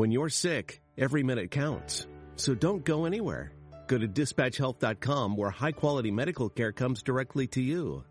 [0.00, 2.06] When you're sick, every minute counts.
[2.36, 3.52] So don't go anywhere.
[3.86, 8.02] Go to dispatchhealth.com where high quality medical care comes directly to you.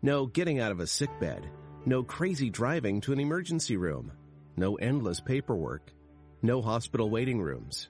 [0.00, 1.50] No getting out of a sick bed.
[1.86, 4.12] No crazy driving to an emergency room.
[4.56, 5.92] No endless paperwork.
[6.40, 7.88] No hospital waiting rooms.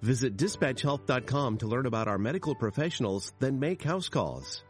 [0.00, 4.62] Visit dispatchhealth.com to learn about our medical professionals, then make house calls.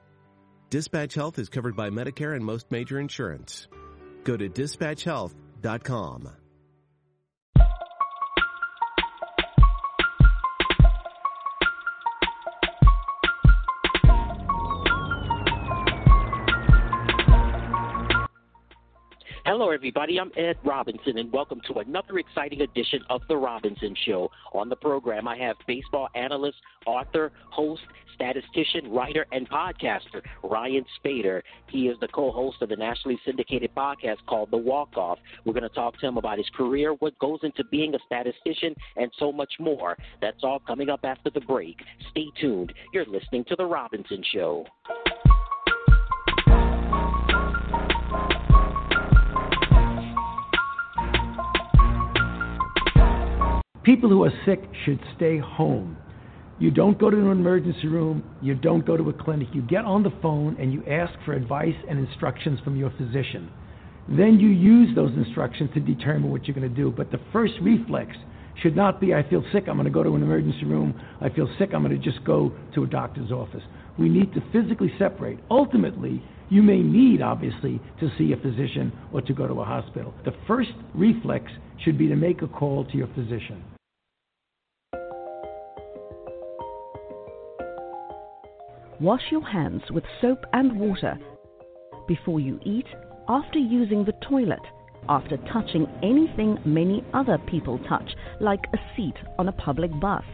[0.71, 3.69] Dispatch Health is covered by Medicare and most major insurance.
[4.25, 6.31] Go to dispatchhealth.com.
[19.61, 20.19] Hello, everybody.
[20.19, 24.31] I'm Ed Robinson, and welcome to another exciting edition of The Robinson Show.
[24.55, 27.83] On the program, I have baseball analyst, author, host,
[28.15, 31.43] statistician, writer, and podcaster Ryan Spaeder.
[31.69, 35.19] He is the co host of the nationally syndicated podcast called The Walk Off.
[35.45, 38.75] We're going to talk to him about his career, what goes into being a statistician,
[38.97, 39.95] and so much more.
[40.23, 41.77] That's all coming up after the break.
[42.13, 42.73] Stay tuned.
[42.95, 44.65] You're listening to The Robinson Show.
[53.83, 55.97] People who are sick should stay home.
[56.59, 59.49] You don't go to an emergency room, you don't go to a clinic.
[59.55, 63.51] You get on the phone and you ask for advice and instructions from your physician.
[64.09, 66.91] Then you use those instructions to determine what you're going to do.
[66.95, 68.15] But the first reflex
[68.63, 71.01] should not be I feel sick, I'm going to go to an emergency room.
[71.23, 73.63] I feel sick, I'm going to just go to a doctor's office.
[73.99, 75.39] We need to physically separate.
[75.51, 80.13] Ultimately, you may need, obviously, to see a physician or to go to a hospital.
[80.25, 81.51] The first reflex
[81.85, 83.65] should be to make a call to your physician.
[89.01, 91.19] Wash your hands with soap and water
[92.11, 92.87] before you eat,
[93.29, 94.59] after using the toilet,
[95.09, 100.25] after touching anything many other people touch, like a seat on a public bus.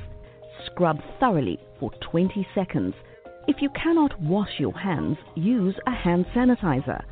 [0.64, 2.94] Scrub thoroughly for 20 seconds.
[3.48, 7.02] If you cannot wash your hands, use a hand sanitizer.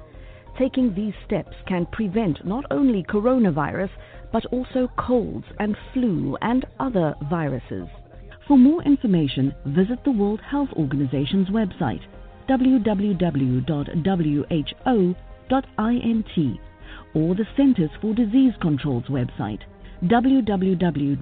[0.59, 3.91] Taking these steps can prevent not only coronavirus,
[4.33, 7.89] but also colds and flu and other viruses.
[8.49, 12.03] For more information, visit the World Health Organization's website
[12.49, 13.65] www.who.int
[17.15, 19.61] or the Centers for Disease Control's website
[20.03, 21.15] www.cdc.gov.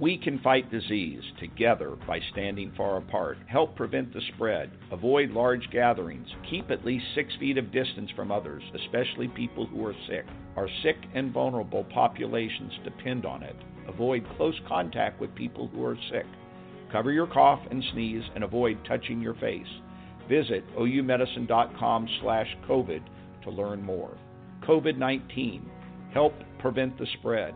[0.00, 5.68] We can fight disease together by standing far apart, help prevent the spread, avoid large
[5.70, 10.24] gatherings, keep at least six feet of distance from others, especially people who are sick.
[10.56, 13.56] Our sick and vulnerable populations depend on it.
[13.86, 16.26] Avoid close contact with people who are sick.
[16.90, 19.66] Cover your cough and sneeze and avoid touching your face.
[20.28, 23.02] Visit oumedicine.com slash COVID
[23.44, 24.16] to learn more.
[24.62, 25.70] COVID 19.
[26.14, 27.54] Help prevent the spread.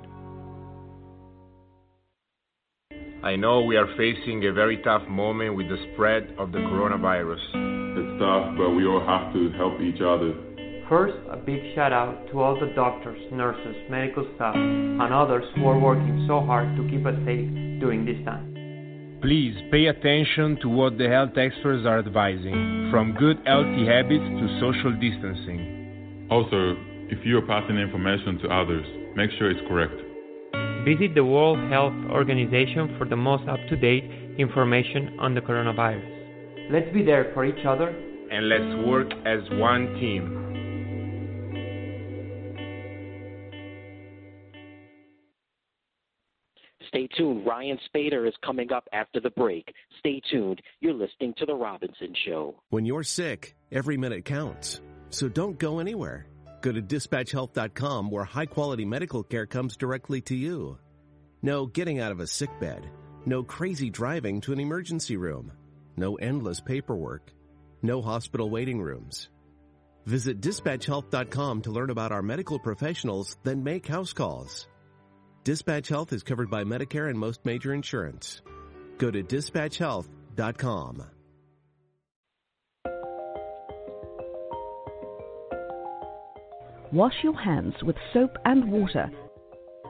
[3.26, 7.42] I know we are facing a very tough moment with the spread of the coronavirus.
[7.98, 10.32] It's tough, but we all have to help each other.
[10.88, 15.66] First, a big shout out to all the doctors, nurses, medical staff, and others who
[15.66, 17.50] are working so hard to keep us safe
[17.82, 19.18] during this time.
[19.20, 24.46] Please pay attention to what the health experts are advising, from good healthy habits to
[24.62, 26.30] social distancing.
[26.30, 26.78] Also,
[27.10, 30.05] if you are passing information to others, make sure it's correct.
[30.86, 34.04] Visit the World Health Organization for the most up to date
[34.38, 36.70] information on the coronavirus.
[36.70, 40.44] Let's be there for each other and let's work as one team.
[46.86, 47.44] Stay tuned.
[47.44, 49.74] Ryan Spaeder is coming up after the break.
[49.98, 50.62] Stay tuned.
[50.78, 52.54] You're listening to The Robinson Show.
[52.70, 54.80] When you're sick, every minute counts.
[55.10, 56.28] So don't go anywhere.
[56.60, 60.78] Go to dispatchhealth.com where high quality medical care comes directly to you.
[61.42, 62.88] No getting out of a sick bed.
[63.24, 65.52] No crazy driving to an emergency room.
[65.96, 67.32] No endless paperwork.
[67.82, 69.28] No hospital waiting rooms.
[70.06, 74.68] Visit dispatchhealth.com to learn about our medical professionals, then make house calls.
[75.46, 78.42] Dispatch Health is covered by Medicare and most major insurance.
[78.98, 81.06] Go to dispatchhealth.com.
[86.92, 89.10] Wash your hands with soap and water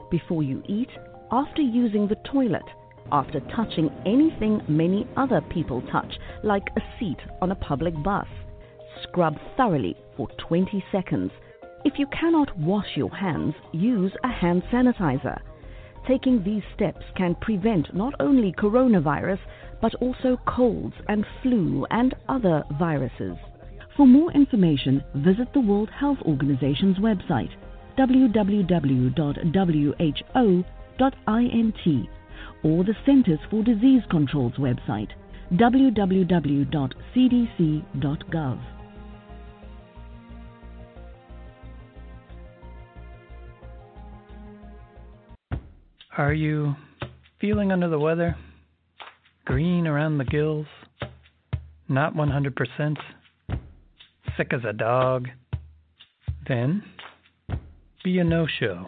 [0.09, 0.89] before you eat,
[1.31, 2.63] after using the toilet,
[3.11, 6.13] after touching anything many other people touch,
[6.43, 8.27] like a seat on a public bus.
[9.03, 11.31] Scrub thoroughly for 20 seconds.
[11.85, 15.39] If you cannot wash your hands, use a hand sanitizer.
[16.07, 19.39] Taking these steps can prevent not only coronavirus,
[19.81, 23.37] but also colds and flu and other viruses.
[23.97, 27.49] For more information, visit the World Health Organization's website
[27.97, 29.17] www.who.int
[32.63, 35.09] or the Centers for Disease Control's website
[35.53, 36.69] www.cdc.gov.
[46.17, 46.75] Are you
[47.41, 48.35] feeling under the weather?
[49.45, 50.67] Green around the gills?
[51.89, 52.97] Not 100%?
[54.37, 55.29] Sick as a dog?
[56.47, 56.83] Then
[58.03, 58.87] be a no show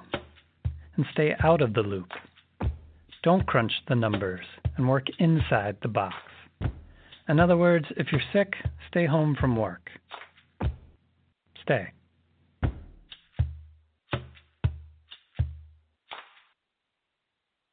[0.95, 2.09] and stay out of the loop.
[3.23, 4.45] Don't crunch the numbers
[4.77, 6.15] and work inside the box.
[7.27, 8.53] In other words, if you're sick,
[8.89, 9.89] stay home from work.
[11.63, 11.87] Stay.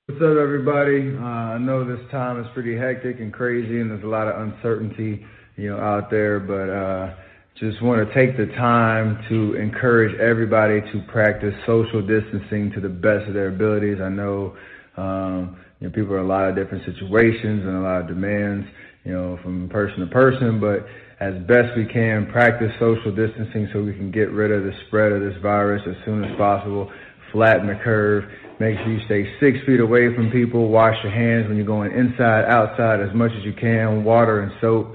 [0.06, 1.14] What's up, everybody?
[1.14, 4.40] Uh, I know this time is pretty hectic and crazy, and there's a lot of
[4.48, 5.26] uncertainty,
[5.56, 6.40] you know, out there.
[6.40, 7.14] But uh,
[7.58, 12.88] just want to take the time to encourage everybody to practice social distancing to the
[12.88, 13.98] best of their abilities.
[14.00, 14.56] I know,
[14.96, 18.08] um, you know, people are in a lot of different situations and a lot of
[18.08, 18.66] demands,
[19.04, 20.60] you know, from person to person.
[20.60, 20.86] But
[21.20, 25.12] as best we can, practice social distancing so we can get rid of the spread
[25.12, 26.92] of this virus as soon as possible.
[27.32, 28.24] Flatten the curve
[28.58, 30.68] Make sure you stay six feet away from people.
[30.68, 34.02] Wash your hands when you're going inside, outside as much as you can.
[34.02, 34.94] Water and soap.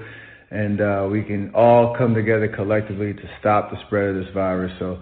[0.52, 4.70] And uh, we can all come together collectively to stop the spread of this virus.
[4.78, 5.00] So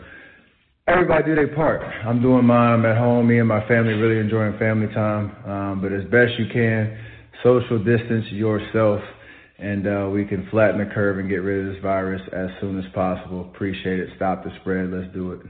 [0.87, 1.83] everybody do their part.
[1.83, 2.75] I'm doing mine.
[2.75, 3.27] I'm at home.
[3.27, 5.35] Me and my family really enjoying family time.
[5.45, 6.97] Um, but as best you can,
[7.43, 9.01] social distance yourself.
[9.59, 12.79] And uh, we can flatten the curve and get rid of this virus as soon
[12.79, 13.51] as possible.
[13.53, 14.09] Appreciate it.
[14.17, 14.91] Stop the spread.
[14.91, 15.41] Let's do it.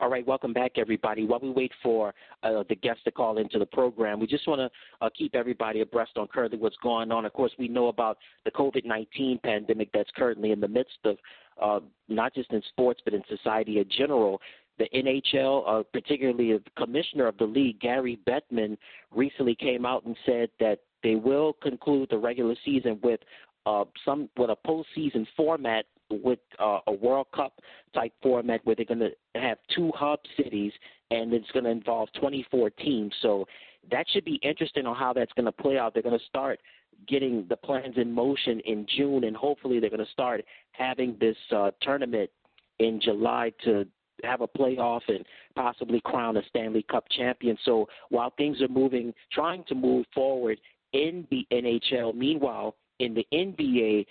[0.00, 1.24] All right, welcome back, everybody.
[1.24, 4.60] While we wait for uh, the guests to call into the program, we just want
[4.60, 4.70] to
[5.04, 7.24] uh, keep everybody abreast on currently what's going on.
[7.24, 11.16] Of course, we know about the COVID 19 pandemic that's currently in the midst of
[11.60, 14.40] uh, not just in sports, but in society in general.
[14.78, 18.76] The NHL, uh, particularly the commissioner of the league, Gary Bettman,
[19.14, 23.20] recently came out and said that they will conclude the regular season with
[23.66, 25.84] uh, some with a postseason format
[26.22, 27.60] with uh, a World Cup
[27.94, 30.72] type format where they're going to have two hub cities
[31.10, 33.12] and it's going to involve 24 teams.
[33.22, 33.46] So
[33.90, 35.94] that should be interesting on how that's going to play out.
[35.94, 36.60] They're going to start
[37.08, 41.36] getting the plans in motion in June, and hopefully they're going to start having this
[41.54, 42.30] uh, tournament
[42.78, 43.86] in July to
[44.24, 45.24] have a playoff and
[45.56, 47.56] possibly crown a Stanley Cup champion.
[47.64, 50.58] So while things are moving, trying to move forward
[50.92, 54.06] in the NHL, meanwhile in the NBA,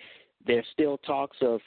[0.45, 1.61] there's still talks of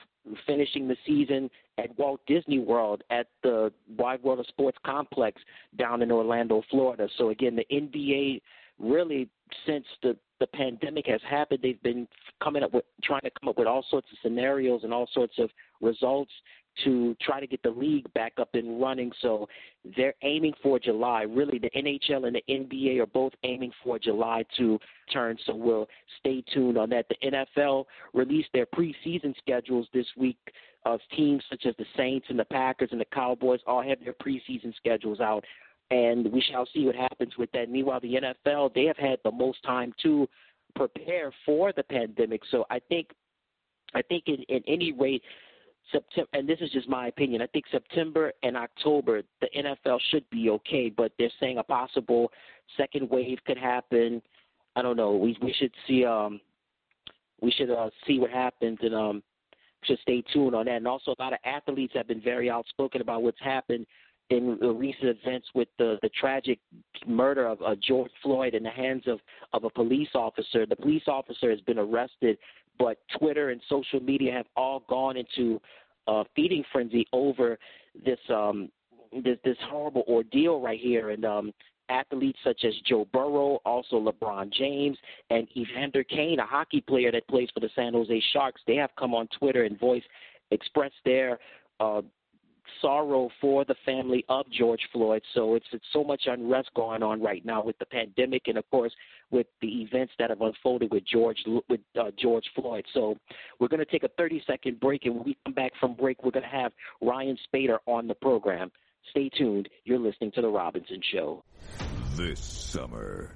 [0.46, 5.40] finishing the season at Walt Disney World at the Wide World of Sports complex
[5.76, 7.08] down in Orlando, Florida.
[7.18, 8.40] So again, the NBA
[8.78, 9.28] really
[9.66, 12.08] since the the pandemic has happened, they've been
[12.42, 15.34] coming up with trying to come up with all sorts of scenarios and all sorts
[15.38, 15.48] of
[15.80, 16.32] results
[16.84, 19.12] to try to get the league back up and running.
[19.20, 19.48] So
[19.96, 21.22] they're aiming for July.
[21.22, 24.78] Really, the NHL and the NBA are both aiming for July to
[25.12, 25.36] turn.
[25.46, 25.86] So we'll
[26.20, 27.06] stay tuned on that.
[27.08, 30.38] The NFL released their preseason schedules this week
[30.84, 34.14] of teams such as the Saints and the Packers and the Cowboys all have their
[34.14, 35.44] preseason schedules out.
[35.90, 37.70] And we shall see what happens with that.
[37.70, 38.16] Meanwhile, the
[38.46, 40.28] NFL, they have had the most time to
[40.74, 42.42] prepare for the pandemic.
[42.50, 43.08] So I think
[43.94, 45.22] I think in, in any rate,
[45.92, 47.42] September, and this is just my opinion.
[47.42, 52.30] I think September and October, the NFL should be okay, but they're saying a possible
[52.76, 54.22] second wave could happen.
[54.76, 55.12] I don't know.
[55.12, 56.40] We we should see um
[57.40, 59.22] we should uh, see what happens and um
[59.84, 60.76] should stay tuned on that.
[60.76, 63.86] And also, a lot of athletes have been very outspoken about what's happened
[64.30, 66.58] in recent events with the the tragic
[67.06, 69.20] murder of uh, George Floyd in the hands of
[69.52, 70.66] of a police officer.
[70.66, 72.38] The police officer has been arrested,
[72.78, 75.60] but Twitter and social media have all gone into
[76.06, 77.58] uh, feeding frenzy over
[78.04, 78.70] this um,
[79.12, 81.52] this this horrible ordeal right here, and um,
[81.88, 84.96] athletes such as Joe Burrow, also LeBron James,
[85.30, 88.90] and Evander Kane, a hockey player that plays for the San Jose Sharks, they have
[88.98, 90.02] come on Twitter and voice
[90.50, 91.38] expressed their
[91.80, 92.02] uh,
[92.80, 95.22] sorrow for the family of George Floyd.
[95.34, 98.68] So it's it's so much unrest going on right now with the pandemic, and of
[98.70, 98.92] course
[99.30, 102.84] with the events that have unfolded with George with uh, George Floyd.
[102.92, 103.16] So
[103.58, 106.22] we're going to take a 30 second break, and when we come back from break,
[106.22, 108.70] we're going to have Ryan Spaeder on the program.
[109.10, 109.68] Stay tuned.
[109.84, 111.44] You're listening to the Robinson Show.
[112.14, 113.34] This summer,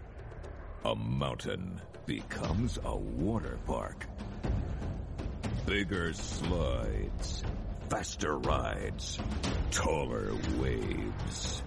[0.84, 4.06] a mountain becomes a water park.
[5.66, 7.44] Bigger slides
[7.88, 9.18] faster rides,
[9.70, 11.62] taller waves.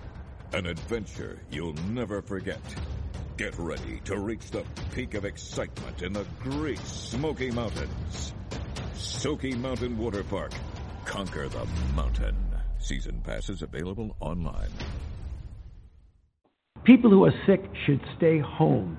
[0.53, 2.61] An adventure you'll never forget.
[3.37, 4.63] Get ready to reach the
[4.93, 8.33] peak of excitement in the Great Smoky Mountains.
[8.93, 10.51] Smoky Mountain Water Park.
[11.05, 12.35] Conquer the mountain.
[12.77, 14.69] Season passes available online.
[16.83, 18.97] People who are sick should stay home.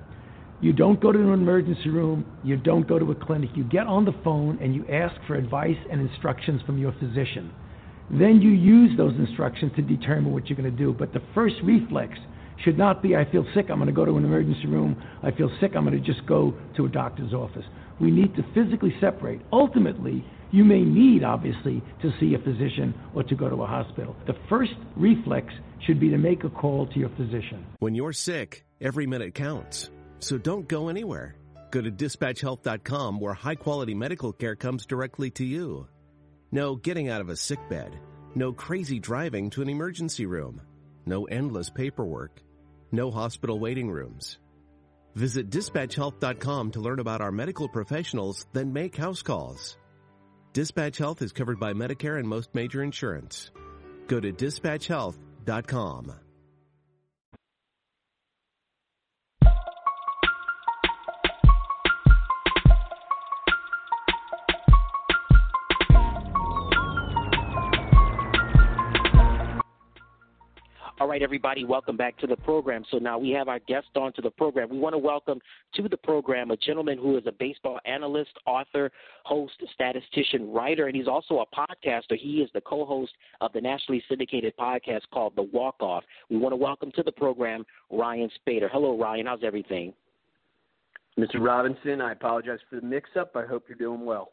[0.62, 2.24] You don't go to an emergency room.
[2.44, 3.50] You don't go to a clinic.
[3.56, 7.52] You get on the phone and you ask for advice and instructions from your physician.
[8.12, 10.92] Then you use those instructions to determine what you're going to do.
[10.96, 12.16] But the first reflex
[12.64, 15.02] should not be I feel sick, I'm going to go to an emergency room.
[15.24, 17.64] I feel sick, I'm going to just go to a doctor's office.
[18.00, 19.40] We need to physically separate.
[19.52, 24.14] Ultimately, you may need, obviously, to see a physician or to go to a hospital.
[24.28, 25.52] The first reflex
[25.84, 27.66] should be to make a call to your physician.
[27.80, 29.90] When you're sick, every minute counts.
[30.22, 31.34] So don't go anywhere.
[31.72, 35.88] Go to dispatchhealth.com where high quality medical care comes directly to you.
[36.52, 37.98] No getting out of a sick bed.
[38.34, 40.60] No crazy driving to an emergency room.
[41.06, 42.40] No endless paperwork.
[42.92, 44.38] No hospital waiting rooms.
[45.16, 49.76] Visit dispatchhealth.com to learn about our medical professionals, then make house calls.
[50.52, 53.50] Dispatch Health is covered by Medicare and most major insurance.
[54.06, 56.12] Go to dispatchhealth.com.
[71.02, 72.84] All right, everybody, welcome back to the program.
[72.92, 74.68] So now we have our guest on to the program.
[74.68, 75.40] We want to welcome
[75.74, 78.88] to the program a gentleman who is a baseball analyst, author,
[79.24, 82.16] host, statistician, writer, and he's also a podcaster.
[82.16, 86.04] He is the co host of the nationally syndicated podcast called The Walk Off.
[86.30, 88.68] We want to welcome to the program Ryan Spaeder.
[88.70, 89.26] Hello, Ryan.
[89.26, 89.92] How's everything?
[91.18, 91.40] Mr.
[91.40, 93.34] Robinson, I apologize for the mix up.
[93.34, 94.30] I hope you're doing well.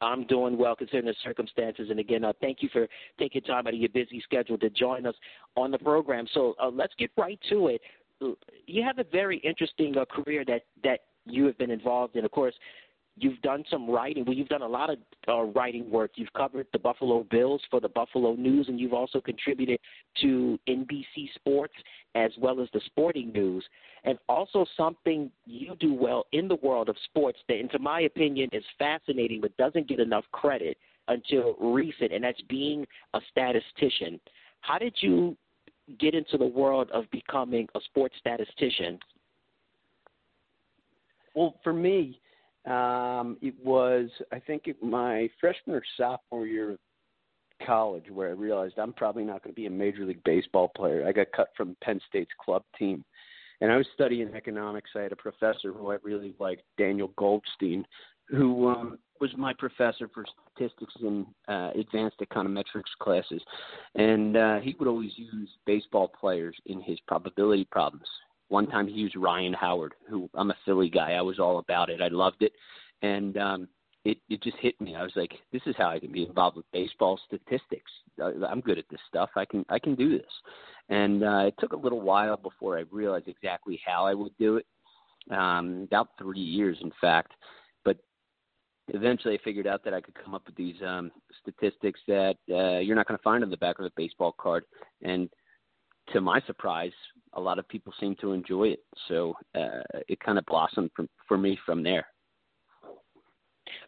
[0.00, 1.90] I'm doing well considering the circumstances.
[1.90, 2.86] And again, uh, thank you for
[3.18, 5.14] taking time out of your busy schedule to join us
[5.56, 6.26] on the program.
[6.34, 7.80] So uh, let's get right to it.
[8.66, 12.24] You have a very interesting uh, career that that you have been involved in.
[12.24, 12.54] Of course,
[13.20, 14.24] You've done some writing.
[14.24, 16.12] Well, you've done a lot of uh, writing work.
[16.14, 19.80] You've covered the Buffalo Bills for the Buffalo News, and you've also contributed
[20.22, 21.74] to NBC Sports
[22.14, 23.64] as well as the Sporting News.
[24.04, 28.50] And also something you do well in the world of sports that, into my opinion,
[28.52, 30.76] is fascinating but doesn't get enough credit
[31.08, 34.20] until recent, and that's being a statistician.
[34.60, 35.36] How did you
[35.98, 38.98] get into the world of becoming a sports statistician?
[41.34, 42.20] Well, for me,
[42.68, 46.78] um, it was, I think, it, my freshman or sophomore year of
[47.66, 51.06] college where I realized I'm probably not going to be a major league baseball player.
[51.06, 53.04] I got cut from Penn State's club team,
[53.60, 54.90] and I was studying economics.
[54.94, 57.84] I had a professor who I really liked, Daniel Goldstein,
[58.28, 63.42] who um, was my professor for statistics and uh, advanced econometrics classes,
[63.94, 68.06] and uh, he would always use baseball players in his probability problems.
[68.48, 71.12] One time he used Ryan Howard, who I'm a Philly guy.
[71.12, 72.00] I was all about it.
[72.00, 72.52] I loved it,
[73.02, 73.68] and um,
[74.04, 74.94] it it just hit me.
[74.96, 77.90] I was like, this is how I can be involved with baseball statistics.
[78.20, 79.30] I'm good at this stuff.
[79.36, 80.32] I can I can do this.
[80.88, 84.56] And uh, it took a little while before I realized exactly how I would do
[84.56, 84.66] it.
[85.30, 87.32] Um, about three years, in fact.
[87.84, 87.98] But
[88.88, 91.10] eventually, I figured out that I could come up with these um,
[91.42, 94.64] statistics that uh, you're not going to find on the back of a baseball card.
[95.02, 95.28] And
[96.14, 96.92] to my surprise,
[97.38, 98.80] a lot of people seem to enjoy it.
[99.08, 102.06] So uh, it kind of blossomed from, for me from there.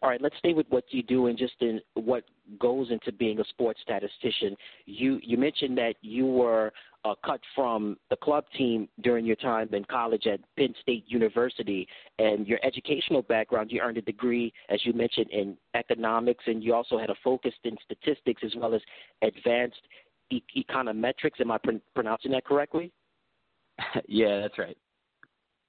[0.01, 2.23] All right, let's stay with what you do and just in what
[2.59, 4.55] goes into being a sports statistician.
[4.85, 6.71] You you mentioned that you were
[7.03, 11.87] uh, cut from the club team during your time in college at Penn State University,
[12.19, 13.71] and your educational background.
[13.71, 17.53] You earned a degree, as you mentioned, in economics, and you also had a focus
[17.63, 18.81] in statistics as well as
[19.21, 19.81] advanced
[20.31, 21.39] e- econometrics.
[21.39, 22.91] Am I pr- pronouncing that correctly?
[24.07, 24.77] yeah, that's right.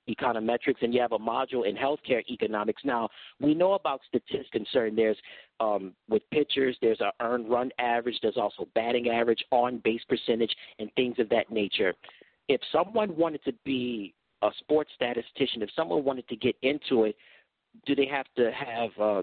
[0.09, 2.83] Econometrics, and you have a module in healthcare economics.
[2.85, 3.09] Now,
[3.41, 4.97] we know about statistics concern.
[4.97, 5.17] There's
[5.61, 10.53] um, with pitchers, there's a earned run average, there's also batting average, on base percentage,
[10.81, 11.95] and things of that nature.
[12.49, 17.17] If someone wanted to be a sports statistician, if someone wanted to get into it,
[17.87, 19.23] do they have to have uh,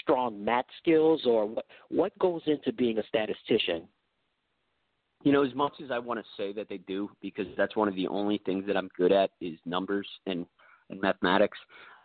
[0.00, 1.66] strong math skills, or what?
[1.88, 3.88] What goes into being a statistician?
[5.22, 7.88] You know, as much as I want to say that they do, because that's one
[7.88, 10.46] of the only things that I'm good at is numbers and
[10.88, 11.58] and mathematics.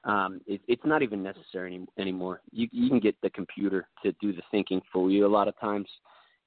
[0.03, 2.41] Um, it, it's not even necessary any, anymore.
[2.51, 5.60] You, you can get the computer to do the thinking for you a lot of
[5.60, 5.88] times.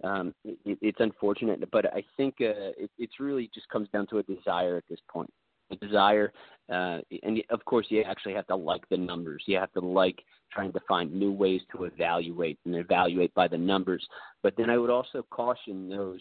[0.05, 4.19] Um, it, it's unfortunate, but I think uh, it it's really just comes down to
[4.19, 5.33] a desire at this point.
[5.71, 6.33] A desire,
[6.73, 9.43] uh, and of course, you actually have to like the numbers.
[9.47, 13.59] You have to like trying to find new ways to evaluate and evaluate by the
[13.59, 14.07] numbers.
[14.43, 16.21] But then I would also caution those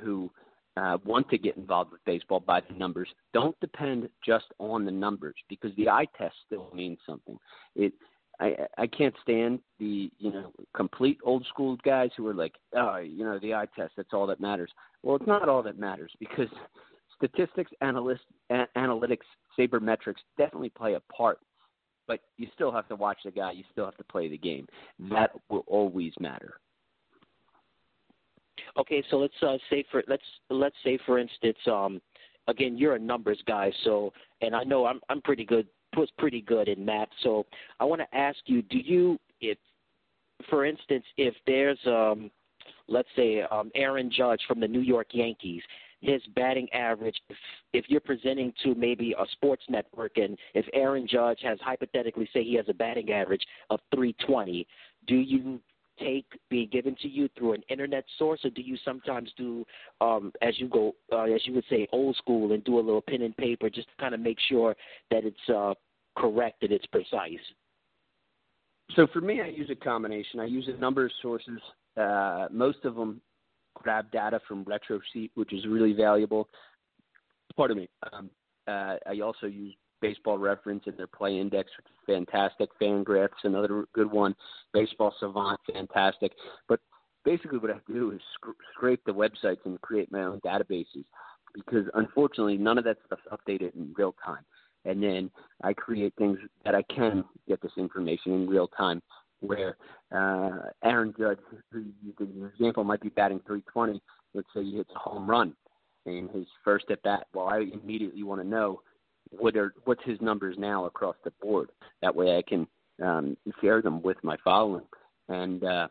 [0.00, 0.30] who
[0.76, 4.90] uh, want to get involved with baseball by the numbers, don't depend just on the
[4.90, 7.38] numbers because the eye test still means something.
[7.76, 7.92] It
[8.40, 12.96] I I can't stand the you know complete old school guys who are like, oh,
[12.96, 14.70] you know, the eye test that's all that matters.
[15.02, 16.48] Well, it's not all that matters because
[17.16, 19.26] statistics, analyst, a- analytics,
[19.58, 21.38] sabermetrics definitely play a part,
[22.08, 23.52] but you still have to watch the guy.
[23.52, 24.66] You still have to play the game.
[25.10, 26.54] That will always matter.
[28.76, 32.00] Okay, so let's uh, say for let's let's say for instance, um,
[32.48, 36.40] again, you're a numbers guy, so and I know I'm I'm pretty good was pretty
[36.40, 37.08] good in math.
[37.22, 37.46] So
[37.80, 39.58] I want to ask you, do you if
[40.50, 42.30] for instance, if there's um
[42.88, 45.62] let's say um Aaron Judge from the New York Yankees,
[46.00, 47.36] his batting average if
[47.72, 52.42] if you're presenting to maybe a sports network and if Aaron Judge has hypothetically say
[52.42, 54.66] he has a batting average of 320,
[55.06, 55.60] do you
[55.98, 59.64] take being given to you through an internet source, or do you sometimes do,
[60.00, 63.02] um, as you go, uh, as you would say, old school, and do a little
[63.02, 64.74] pen and paper just to kind of make sure
[65.10, 65.74] that it's uh,
[66.16, 67.38] correct and it's precise?
[68.96, 70.40] So for me, I use a combination.
[70.40, 71.58] I use a number of sources.
[71.96, 73.20] Uh, most of them
[73.74, 76.48] grab data from RetroSheet, which is really valuable.
[77.56, 77.88] Pardon me.
[78.12, 78.30] Um,
[78.66, 79.74] uh, I also use
[80.04, 82.68] Baseball Reference and their Play Index, which is fantastic.
[82.78, 84.36] Fangraphs, another good one.
[84.74, 86.32] Baseball Savant, fantastic.
[86.68, 86.78] But
[87.24, 91.06] basically, what I do is sc- scrape the websites and create my own databases
[91.54, 94.44] because unfortunately, none of that stuff's updated in real time.
[94.84, 95.30] And then
[95.62, 99.00] I create things that I can get this information in real time.
[99.40, 99.78] Where
[100.14, 101.38] uh, Aaron Judge,
[101.72, 101.84] who
[102.18, 104.02] the example might be batting 320,
[104.34, 105.54] let's say he hits a home run
[106.04, 107.26] in his first at bat.
[107.32, 108.82] Well, I immediately want to know
[109.38, 111.70] what are what's his numbers now across the board.
[112.02, 112.66] That way, I can
[113.02, 114.84] um, share them with my following,
[115.28, 115.88] and uh,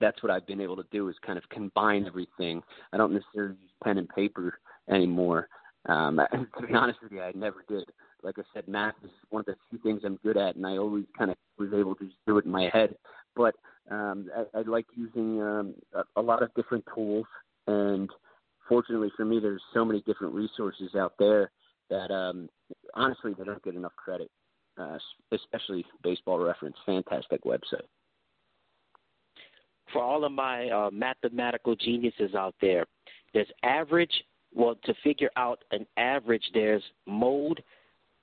[0.00, 2.62] that's what I've been able to do is kind of combine everything.
[2.92, 4.58] I don't necessarily use pen and paper
[4.90, 5.48] anymore.
[5.86, 6.20] Um,
[6.60, 7.84] to be honest with you, I never did.
[8.22, 10.76] Like I said, math is one of the few things I'm good at, and I
[10.76, 12.96] always kind of was able to just do it in my head.
[13.36, 13.54] But
[13.90, 17.26] um, I, I like using um, a, a lot of different tools,
[17.66, 18.10] and
[18.68, 21.50] fortunately for me, there's so many different resources out there
[21.90, 22.48] that um,
[22.94, 24.30] honestly they don't get enough credit,
[24.78, 24.98] uh,
[25.32, 26.76] especially Baseball Reference.
[26.86, 27.86] Fantastic website.
[29.92, 32.84] For all of my uh, mathematical geniuses out there,
[33.32, 34.12] there's average.
[34.54, 37.62] Well, to figure out an average, there's mode,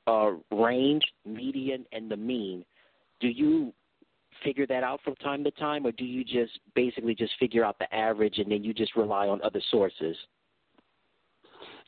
[0.08, 2.66] uh, range, median, and the mean.
[3.20, 3.74] Do you
[4.44, 7.78] figure that out from time to time, or do you just basically just figure out
[7.80, 10.16] the average and then you just rely on other sources?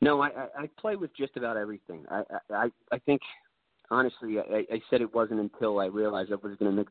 [0.01, 2.05] No, I, I, play with just about everything.
[2.11, 2.21] I,
[2.53, 3.21] I, I think
[3.89, 6.87] honestly, I, I said it wasn't until I realized I was going to make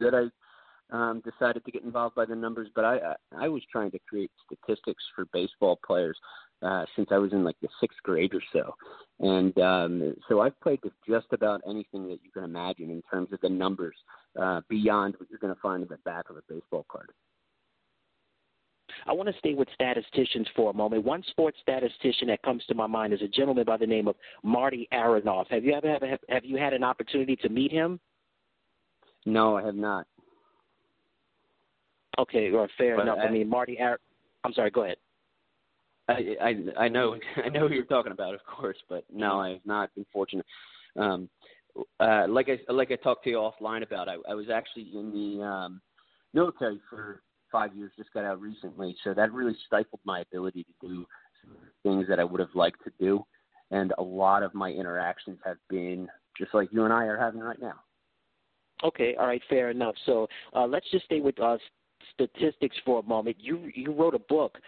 [0.00, 0.28] that I
[0.92, 2.68] um, decided to get involved by the numbers.
[2.74, 6.18] But I, I, I was trying to create statistics for baseball players
[6.62, 8.74] uh, since I was in like the sixth grade or so,
[9.20, 13.32] and um, so I've played with just about anything that you can imagine in terms
[13.32, 13.96] of the numbers
[14.40, 17.10] uh, beyond what you're going to find in the back of a baseball card.
[19.06, 21.04] I want to stay with statisticians for a moment.
[21.04, 24.16] One sports statistician that comes to my mind is a gentleman by the name of
[24.42, 25.48] Marty Aronoff.
[25.50, 27.98] Have you ever have, have you had an opportunity to meet him?
[29.26, 30.06] No, I have not.
[32.18, 33.18] Okay, or fair But enough.
[33.20, 33.78] I, I- mean, Marty.
[33.80, 34.00] Ar-
[34.44, 34.70] I'm sorry.
[34.70, 34.96] Go ahead.
[36.08, 39.50] I, I I know I know who you're talking about, of course, but no, I
[39.50, 40.44] have not been fortunate.
[40.96, 41.28] Um,
[42.00, 45.10] uh, like I like I talked to you offline about, I, I was actually in
[45.10, 45.80] the um,
[46.34, 50.88] military for five years, just got out recently, so that really stifled my ability to
[50.88, 51.06] do
[51.82, 53.24] things that I would have liked to do,
[53.70, 57.40] and a lot of my interactions have been just like you and I are having
[57.40, 57.74] right now.
[58.84, 59.94] Okay, all right, fair enough.
[60.06, 61.58] So uh, let's just stay with uh,
[62.14, 63.36] statistics for a moment.
[63.38, 64.58] You you wrote a book.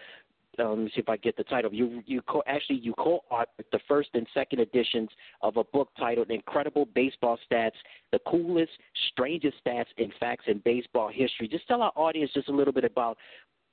[0.59, 1.73] Um, let me see if I get the title.
[1.73, 5.09] You you co- actually you co-authored the first and second editions
[5.41, 7.71] of a book titled "Incredible Baseball Stats:
[8.11, 8.71] The Coolest,
[9.11, 12.83] Strangest Stats and Facts in Baseball History." Just tell our audience just a little bit
[12.83, 13.17] about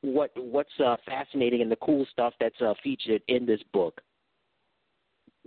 [0.03, 4.01] what what's uh, fascinating and the cool stuff that's uh, featured in this book.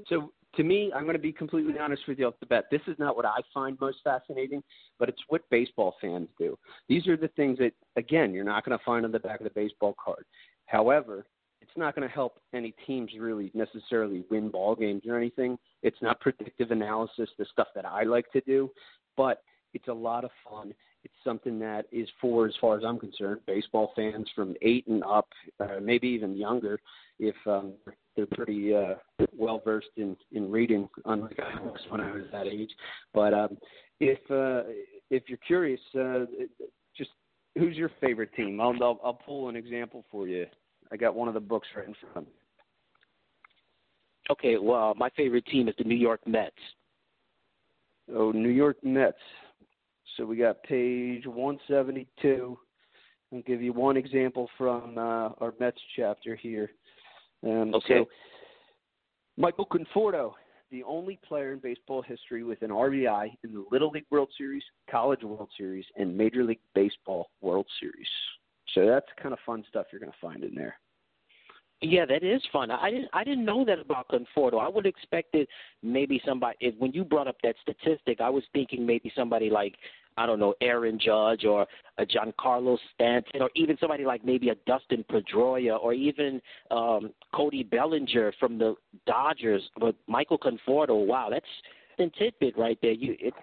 [0.08, 2.65] So to me, I'm going to be completely honest with you off the bat.
[2.71, 4.63] This is not what I find most fascinating,
[5.00, 6.58] but it's what baseball fans do.
[6.88, 9.43] These are the things that, again, you're not going to find on the back of
[9.43, 10.26] the baseball card.
[10.65, 11.25] However,
[11.62, 15.58] it's not going to help any teams really necessarily win ball games or anything.
[15.84, 18.69] It's not predictive analysis, the stuff that I like to do,
[19.17, 19.41] but
[19.73, 20.73] it's a lot of fun.
[21.04, 25.04] It's something that is for, as far as I'm concerned, baseball fans from eight and
[25.04, 25.28] up,
[25.60, 26.80] uh, maybe even younger,
[27.19, 27.73] if um,
[28.15, 28.95] they're pretty uh,
[29.38, 32.71] well versed in in reading, unlike I was when I was that age.
[33.13, 33.58] But um,
[33.99, 34.69] if uh,
[35.12, 36.25] if you're curious, uh,
[37.55, 38.59] who's your favorite team?
[38.59, 40.45] I'll, I'll I'll pull an example for you.
[40.91, 42.29] I got one of the books right in front of me.
[44.31, 46.55] Okay, well, my favorite team is the New York Mets.
[48.13, 49.17] Oh, New York Mets.
[50.17, 52.57] So we got page 172.
[53.33, 56.71] I'll give you one example from uh, our Mets chapter here.
[57.43, 57.99] Um, okay.
[57.99, 58.05] So
[59.37, 60.31] Michael Conforto,
[60.71, 64.63] the only player in baseball history with an RBI in the Little League World Series,
[64.89, 68.08] College World Series, and Major League Baseball World Series.
[68.73, 70.75] So that's kind of fun stuff you're going to find in there.
[71.82, 72.71] Yeah, that is fun.
[72.71, 74.60] I didn't I didn't know that about Conforto.
[74.60, 75.47] I would expected
[75.84, 79.75] maybe somebody if when you brought up that statistic, I was thinking maybe somebody like
[80.17, 84.56] I don't know, Aaron Judge or a Giancarlo Stanton or even somebody like maybe a
[84.65, 88.75] Dustin Pedroia or even um Cody Bellinger from the
[89.06, 89.63] Dodgers.
[89.80, 91.45] But Michael Conforto, wow, that's
[91.99, 92.91] a tidbit right there.
[92.91, 93.34] You it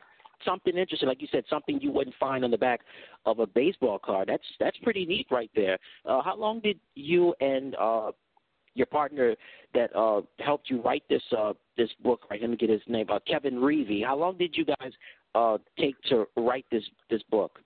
[0.44, 2.80] something interesting, like you said, something you wouldn't find on the back
[3.26, 4.28] of a baseball card.
[4.28, 5.78] That's that's pretty neat right there.
[6.04, 8.12] Uh, how long did you and uh,
[8.74, 9.34] your partner
[9.74, 12.22] that uh, helped you write this uh, this book?
[12.30, 13.06] Right, let me get his name.
[13.10, 14.04] Uh, Kevin Reavy.
[14.04, 14.92] How long did you guys
[15.34, 17.58] uh, take to write this this book?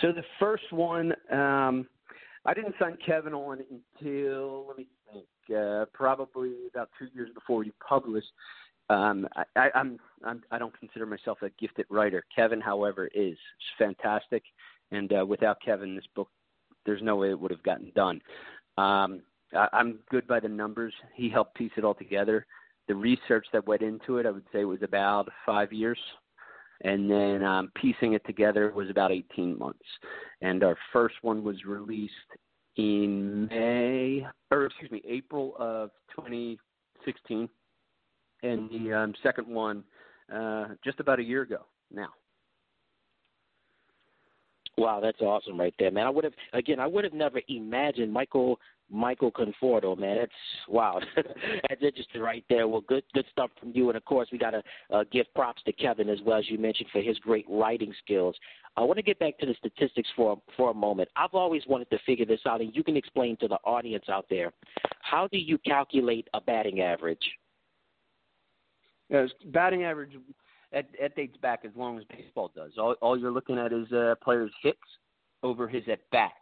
[0.00, 1.86] So the first one, um,
[2.44, 7.58] I didn't sign Kevin on until let me think, uh, probably about two years before
[7.58, 8.28] we published.
[8.90, 12.24] Um, I, I, I'm, I'm I don't consider myself a gifted writer.
[12.34, 13.36] Kevin, however, is
[13.78, 14.42] fantastic,
[14.90, 16.28] and uh, without Kevin, this book
[16.84, 18.20] there's no way it would have gotten done.
[18.78, 19.22] Um,
[19.54, 20.92] I, I'm good by the numbers.
[21.14, 22.46] He helped piece it all together.
[22.88, 25.98] The research that went into it, I would say, was about five years,
[26.82, 29.78] and then um, piecing it together was about 18 months.
[30.40, 32.12] And our first one was released
[32.76, 37.48] in May, or excuse me, April of 2016
[38.42, 39.84] and the um, second one
[40.34, 42.08] uh, just about a year ago now.
[44.78, 46.06] Wow, that's awesome right there, man.
[46.06, 48.58] I would have again, I would have never imagined Michael
[48.90, 50.18] Michael Conforto, man.
[50.18, 50.32] That's
[50.68, 52.66] wow, that's interesting right there.
[52.66, 55.62] Well, good good stuff from you, and of course we got to uh, give props
[55.64, 58.34] to Kevin as well as you mentioned for his great writing skills.
[58.76, 61.10] I want to get back to the statistics for for a moment.
[61.16, 64.26] I've always wanted to figure this out, and you can explain to the audience out
[64.30, 64.52] there
[65.00, 67.22] how do you calculate a batting average?
[69.10, 70.16] Yeah, batting average
[70.72, 72.72] that, that dates back as long as baseball does.
[72.78, 74.78] All, all you're looking at is a uh, player's hits
[75.42, 76.34] over his at bats.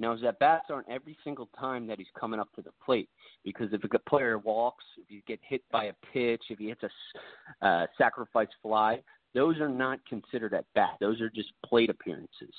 [0.00, 3.08] Now, his at bats aren't every single time that he's coming up to the plate
[3.44, 6.82] because if a player walks, if you get hit by a pitch, if he hits
[6.82, 9.00] a uh, sacrifice fly,
[9.34, 10.96] those are not considered at bat.
[11.00, 12.54] Those are just plate appearances.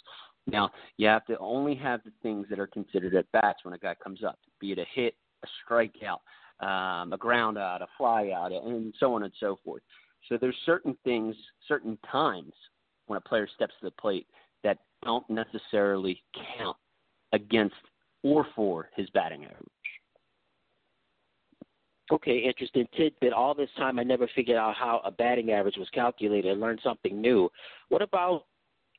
[0.47, 3.77] Now, you have to only have the things that are considered at bats when a
[3.77, 6.19] guy comes up, be it a hit, a strikeout,
[6.65, 9.81] um, a ground out, a fly out, and so on and so forth.
[10.29, 11.35] So there's certain things,
[11.67, 12.53] certain times
[13.07, 14.27] when a player steps to the plate
[14.63, 16.23] that don't necessarily
[16.57, 16.77] count
[17.33, 17.75] against
[18.23, 19.61] or for his batting average.
[22.11, 23.33] Okay, interesting tidbit.
[23.33, 26.51] All this time, I never figured out how a batting average was calculated.
[26.51, 27.49] I learned something new.
[27.89, 28.45] What about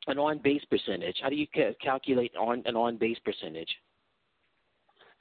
[0.09, 1.17] an on base percentage?
[1.23, 3.69] How do you ca- calculate on an on base percentage?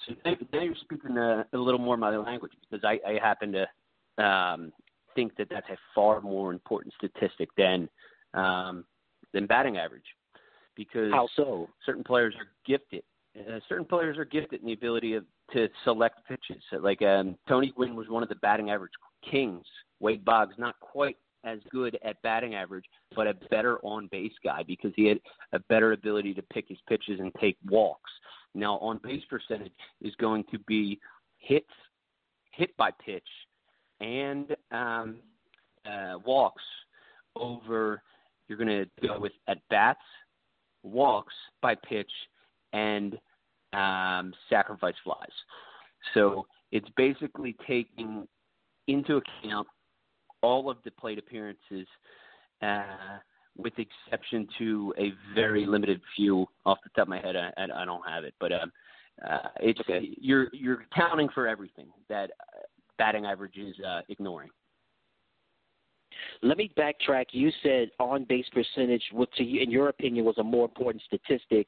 [0.08, 4.24] So now you're speaking a, a little more my language because I, I happen to
[4.24, 4.72] um,
[5.16, 7.90] think that that's a far more important statistic than
[8.34, 8.86] um,
[9.34, 10.06] than batting average
[10.76, 11.70] because how so?
[11.86, 13.04] Certain players are gifted.
[13.38, 16.62] Uh, certain players are gifted in the ability of, to select pitches.
[16.70, 18.94] So like um, Tony Gwynn was one of the batting average
[19.30, 19.66] kings.
[20.00, 24.64] Wade Boggs not quite as good at batting average, but a better on base guy
[24.66, 25.20] because he had
[25.54, 28.12] a better ability to pick his pitches and take walks.
[28.54, 31.00] Now, on base percentage is going to be
[31.38, 31.68] hits,
[32.52, 33.28] hit by pitch,
[34.02, 35.18] and um,
[35.86, 36.64] uh, walks
[37.36, 38.02] over.
[38.48, 38.68] You're going
[39.02, 40.00] to go with at bats,
[40.84, 42.12] walks by pitch,
[42.74, 43.18] and
[43.74, 45.28] um, sacrifice flies.
[46.14, 48.28] So it's basically taking
[48.88, 49.68] into account
[50.42, 51.88] all of the plate appearances.
[52.62, 53.18] Uh,
[53.58, 57.36] with exception to a very limited few off the top of my head.
[57.36, 58.72] I, I, I don't have it, but um,
[59.28, 60.10] uh, it's okay.
[60.20, 62.32] you're you're accounting for everything that
[62.98, 64.50] batting average is uh, ignoring.
[66.42, 67.26] Let me backtrack.
[67.32, 71.68] You said on base percentage, which in your opinion was a more important statistic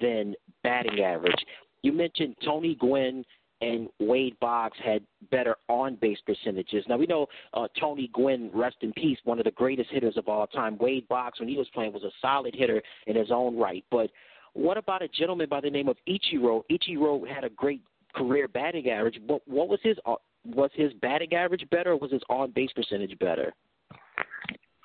[0.00, 1.44] than batting average.
[1.82, 3.24] You mentioned Tony Gwynn
[3.60, 6.84] and Wade Boggs had better on base percentages.
[6.88, 10.28] Now we know uh, Tony Gwynn, rest in peace, one of the greatest hitters of
[10.28, 10.78] all time.
[10.78, 13.84] Wade Boggs, when he was playing, was a solid hitter in his own right.
[13.90, 14.10] But
[14.54, 16.62] what about a gentleman by the name of Ichiro?
[16.70, 17.82] Ichiro had a great
[18.14, 19.20] career batting average.
[19.26, 20.14] But what was his uh,
[20.54, 23.54] was his batting average better, or was his on base percentage better?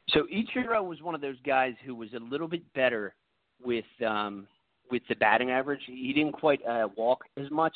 [0.09, 3.15] So Ichiro was one of those guys who was a little bit better
[3.63, 4.47] with um,
[4.91, 5.81] with the batting average.
[5.85, 7.75] He didn't quite uh, walk as much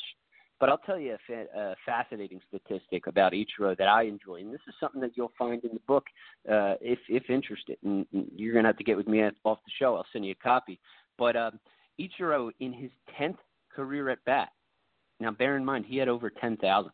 [0.60, 4.52] But I'll tell you a, fa- a fascinating statistic about Ichiro that I enjoy, and
[4.52, 6.04] this is something that you'll find in the book
[6.50, 7.78] uh, if if interested.
[7.84, 9.94] And, you're going to have to get with me off the show.
[9.94, 10.80] I'll send you a copy.
[11.16, 11.60] But um,
[12.00, 13.38] Ichiro, in his tenth
[13.74, 14.48] career at bat,
[15.20, 16.92] now bear in mind he had over ten thousand.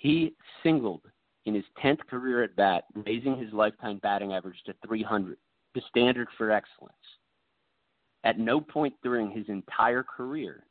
[0.00, 0.32] He
[0.62, 1.02] singled
[1.44, 5.36] in his tenth career at bat, raising his lifetime batting average to 300,
[5.74, 6.94] the standard for excellence.
[8.24, 10.64] At no point during his entire career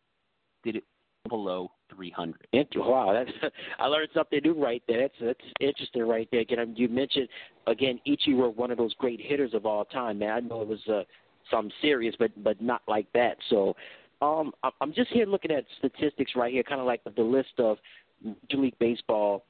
[0.63, 0.83] did it
[1.29, 2.47] below 300.
[2.75, 5.01] Wow, that's I learned something new right there.
[5.01, 6.41] That's that's interesting right there.
[6.41, 7.27] Again, you mentioned
[7.67, 10.17] again Ichiro, one of those great hitters of all time.
[10.17, 11.03] Man, I know it was uh,
[11.51, 13.37] some serious, but but not like that.
[13.51, 13.75] So,
[14.23, 17.77] um, I'm just here looking at statistics right here, kind of like the list of
[18.23, 19.43] Major League Baseball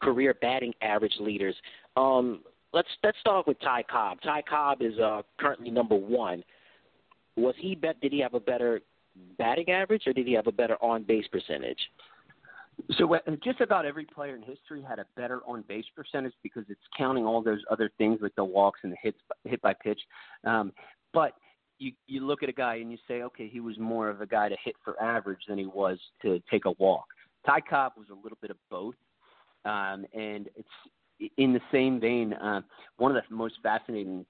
[0.00, 1.54] career batting average leaders.
[1.96, 2.40] Um,
[2.72, 4.18] let's let's start with Ty Cobb.
[4.22, 6.42] Ty Cobb is uh, currently number one.
[7.36, 8.00] Was he bet?
[8.00, 8.80] Did he have a better
[9.38, 11.78] batting average, or did he have a better on base percentage?
[12.96, 16.64] So uh, just about every player in history had a better on base percentage because
[16.68, 20.00] it's counting all those other things like the walks and the hits hit by pitch.
[20.44, 20.72] Um,
[21.12, 21.34] but
[21.78, 24.26] you you look at a guy and you say, okay, he was more of a
[24.26, 27.06] guy to hit for average than he was to take a walk.
[27.46, 28.94] Ty Cobb was a little bit of both,
[29.64, 30.68] um, and it's
[31.36, 32.32] in the same vein.
[32.34, 32.60] Uh,
[32.96, 34.24] one of the most fascinating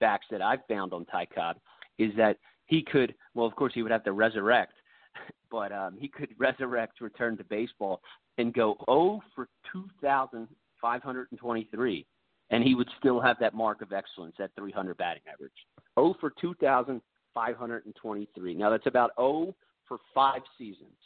[0.00, 1.56] facts that I've found on Ty Cobb
[1.98, 4.74] is that he could, well, of course, he would have to resurrect,
[5.50, 8.00] but um, he could resurrect, return to baseball,
[8.38, 12.06] and go 0 for 2,523,
[12.50, 15.52] and he would still have that mark of excellence at 300 batting average.
[15.98, 18.54] 0 for 2,523.
[18.54, 19.54] Now that's about 0
[19.86, 20.96] for five seasons.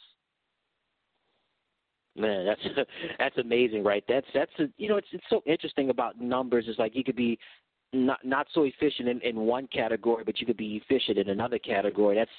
[2.19, 4.03] Man, that's that's amazing, right?
[4.07, 6.65] That's that's a, you know it's it's so interesting about numbers.
[6.67, 7.39] It's like you could be
[7.93, 11.57] not not so efficient in, in one category, but you could be efficient in another
[11.57, 12.15] category.
[12.15, 12.29] That's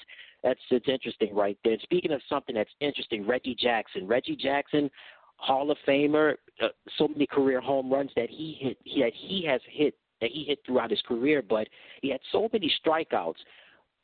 [0.43, 1.77] that's it's interesting right there.
[1.83, 4.07] Speaking of something that's interesting, Reggie Jackson.
[4.07, 4.89] Reggie Jackson,
[5.37, 6.67] Hall of Famer, uh,
[6.97, 10.43] so many career home runs that he hit he that he has hit that he
[10.43, 11.67] hit throughout his career, but
[12.01, 13.35] he had so many strikeouts.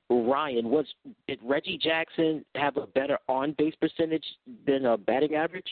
[0.09, 0.85] Ryan, was
[1.27, 4.23] did Reggie Jackson have a better on base percentage
[4.65, 5.67] than a batting average?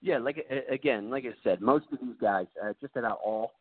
[0.00, 3.52] Yeah, like again, like I said, most of these guys, uh, just about all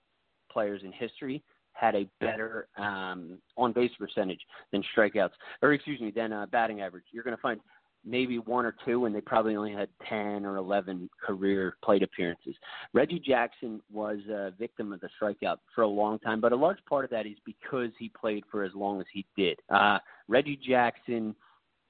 [0.51, 4.39] players in history had a better um, on base percentage
[4.71, 7.05] than strikeouts, or excuse me, than uh, batting average.
[7.11, 7.59] You're going to find
[8.05, 12.55] maybe one or two, and they probably only had 10 or 11 career plate appearances.
[12.93, 16.79] Reggie Jackson was a victim of the strikeout for a long time, but a large
[16.87, 19.59] part of that is because he played for as long as he did.
[19.69, 21.35] Uh, Reggie Jackson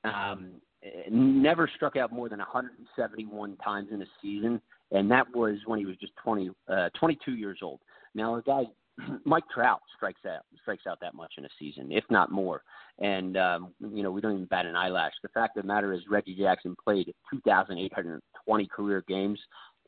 [0.03, 0.51] um,
[1.11, 5.85] never struck out more than 171 times in a season, and that was when he
[5.85, 7.79] was just 20, uh, 22 years old.
[8.15, 8.63] Now, a guy
[9.25, 12.63] Mike Trout strikes out strikes out that much in a season, if not more.
[12.99, 15.13] And um, you know, we don't even bat an eyelash.
[15.21, 19.39] The fact of the matter is, Reggie Jackson played 2,820 career games,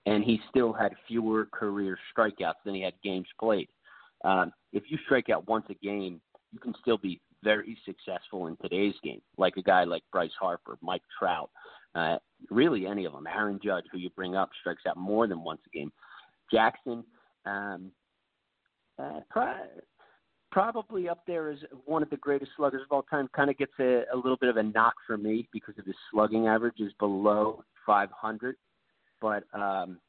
[0.06, 3.70] and he still had fewer career strikeouts than he had games played.
[4.24, 6.22] Um, if you strike out once a game,
[6.52, 10.78] you can still be very successful in today's game, like a guy like Bryce Harper,
[10.82, 11.50] Mike Trout,
[11.96, 12.18] uh,
[12.50, 13.28] really any of them.
[13.28, 15.92] Aaron Judge, who you bring up, strikes out more than once a game.
[16.52, 17.04] Jackson,
[17.46, 17.92] um,
[19.02, 19.20] uh,
[20.52, 23.30] probably up there as one of the greatest sluggers of all time.
[23.36, 25.96] Kind of gets a, a little bit of a knock for me because of his
[26.12, 28.56] slugging average is below 500.
[29.22, 30.00] But um,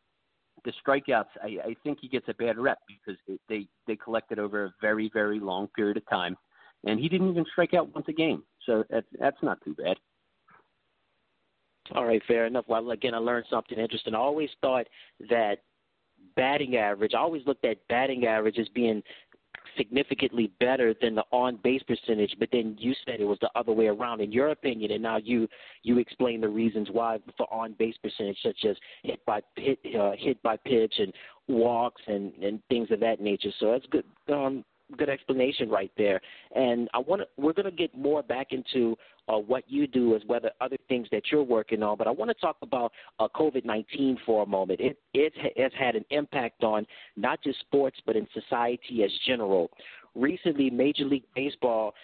[0.64, 4.38] the strikeouts, I, I think he gets a bad rep because it, they they collected
[4.38, 6.36] over a very very long period of time,
[6.84, 8.42] and he didn't even strike out once a game.
[8.66, 9.96] So that's that's not too bad.
[11.94, 12.64] All right, fair enough.
[12.68, 14.14] Well, again, I learned something interesting.
[14.14, 14.86] I always thought
[15.28, 15.58] that
[16.36, 17.12] batting average.
[17.14, 19.02] I always looked at batting average as being
[19.76, 23.72] significantly better than the on base percentage, but then you said it was the other
[23.72, 25.48] way around in your opinion, and now you
[25.82, 30.12] you explain the reasons why for on base percentage, such as hit by hit uh,
[30.18, 31.12] hit by pitch and
[31.48, 33.50] walks and and things of that nature.
[33.60, 34.04] So that's good.
[34.28, 34.64] Um,
[34.96, 36.20] good explanation right there.
[36.54, 38.96] And I want to, we're going to get more back into
[39.28, 41.96] uh, what you do as whether other things that you're working on.
[41.96, 44.80] But I want to talk about uh, COVID 19 for a moment.
[44.80, 49.70] It, it has had an impact on not just sports, but in society as general.
[50.14, 51.94] Recently, Major League Baseball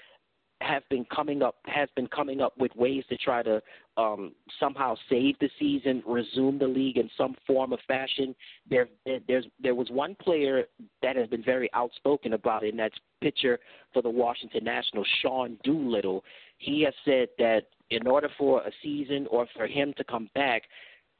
[0.60, 3.62] have been coming up has been coming up with ways to try to
[3.96, 8.34] um, somehow save the season, resume the league in some form or fashion.
[8.68, 8.88] There,
[9.28, 10.64] there's there was one player
[11.02, 13.60] that has been very outspoken about it, and that's pitcher
[13.92, 16.24] for the Washington Nationals, Sean Doolittle.
[16.58, 20.62] He has said that in order for a season or for him to come back,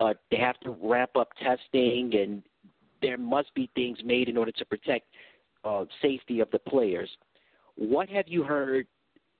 [0.01, 2.43] uh, they have to ramp up testing, and
[3.03, 5.07] there must be things made in order to protect
[5.65, 7.09] uh, safety of the players.
[7.77, 8.89] What have you heard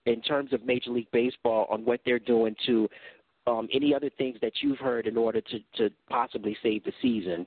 [0.09, 2.89] in terms of Major League Baseball on what they're doing to
[3.47, 7.47] um, any other things that you've heard in order to, to possibly save the season?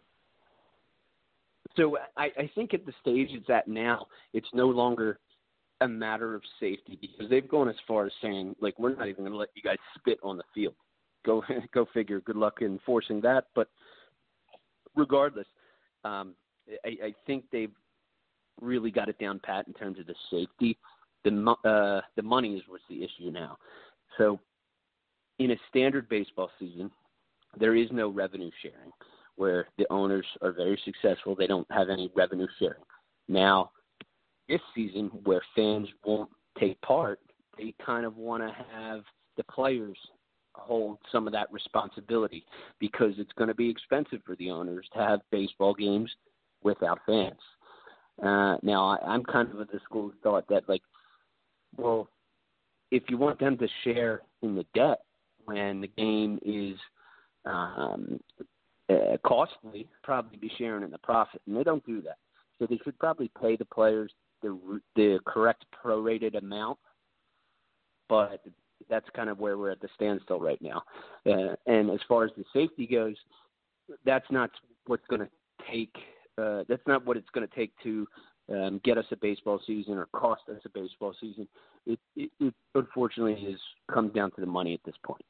[1.75, 5.19] So I, I think at the stage it's at now, it's no longer
[5.81, 9.23] a matter of safety because they've gone as far as saying like we're not even
[9.23, 10.75] going to let you guys spit on the field.
[11.25, 11.43] Go
[11.73, 12.19] go figure.
[12.21, 13.45] Good luck enforcing that.
[13.55, 13.69] But
[14.95, 15.47] regardless,
[16.03, 16.33] um,
[16.85, 17.71] I, I think they've
[18.59, 20.77] really got it down pat in terms of the safety.
[21.23, 23.57] The uh, the money is what's the issue now.
[24.17, 24.39] So
[25.39, 26.91] in a standard baseball season,
[27.59, 28.91] there is no revenue sharing
[29.35, 31.35] where the owners are very successful.
[31.35, 32.83] They don't have any revenue sharing.
[33.27, 33.71] Now,
[34.47, 36.29] this season, where fans won't
[36.59, 37.19] take part,
[37.57, 39.01] they kind of want to have
[39.37, 39.97] the players
[40.53, 42.45] hold some of that responsibility
[42.79, 46.11] because it's going to be expensive for the owners to have baseball games
[46.61, 47.39] without fans.
[48.21, 50.81] Uh, now, I, I'm kind of of the school of thought that, like,
[51.81, 52.07] well,
[52.91, 54.99] if you want them to share in the debt
[55.45, 56.77] when the game is
[57.45, 58.19] um,
[58.89, 62.17] uh, costly, probably be sharing in the profit, and they don't do that.
[62.59, 66.77] So they should probably pay the players the the correct prorated amount,
[68.09, 68.43] but
[68.89, 70.83] that's kind of where we're at the standstill right now.
[71.25, 73.15] Uh, and as far as the safety goes,
[74.05, 74.49] that's not
[74.87, 75.29] what's going to
[75.71, 75.95] take.
[76.37, 78.07] Uh, that's not what it's going to take to
[78.49, 81.47] um, get us a baseball season or cost us a baseball season.
[81.85, 83.59] It, it, it unfortunately has
[83.93, 85.23] come down to the money at this point.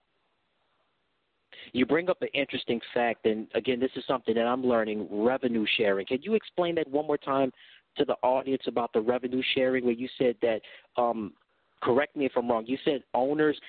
[1.74, 5.66] You bring up an interesting fact, and again, this is something that I'm learning revenue
[5.78, 6.06] sharing.
[6.06, 7.52] Can you explain that one more time
[7.98, 10.62] to the audience about the revenue sharing where you said that,
[10.98, 11.34] um,
[11.84, 13.60] correct me if I'm wrong, you said owners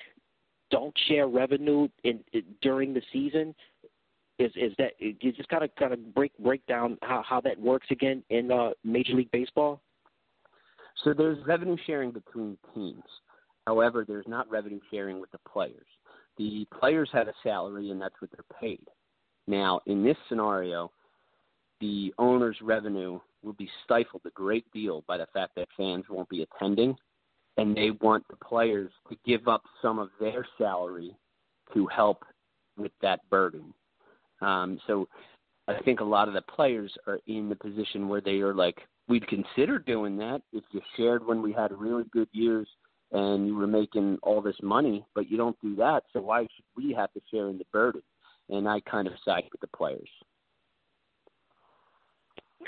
[0.71, 3.53] don't share revenue in, in during the season?
[4.39, 7.87] Is is that you just of kind of break break down how how that works
[7.91, 9.81] again in uh, Major League Baseball?
[11.03, 13.03] So there's revenue sharing between teams.
[13.67, 15.85] However, there's not revenue sharing with the players
[16.37, 18.87] the players have a salary and that's what they're paid.
[19.47, 20.91] Now, in this scenario,
[21.81, 26.29] the owner's revenue will be stifled a great deal by the fact that fans won't
[26.29, 26.95] be attending,
[27.57, 31.13] and they want the players to give up some of their salary
[31.73, 32.23] to help
[32.77, 33.73] with that burden.
[34.43, 35.07] Um, so
[35.67, 38.77] I think a lot of the players are in the position where they are like,
[39.07, 42.67] we'd consider doing that if you shared when we had really good years
[43.11, 46.03] and you were making all this money, but you don't do that.
[46.11, 48.01] So why should we have to share in the burden?
[48.49, 50.09] And I kind of side with the players.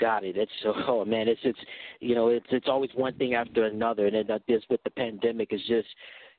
[0.00, 0.36] Got it.
[0.36, 1.58] It's so oh man, it's it's
[2.00, 5.52] you know it's it's always one thing after another, and then this with the pandemic
[5.52, 5.88] is just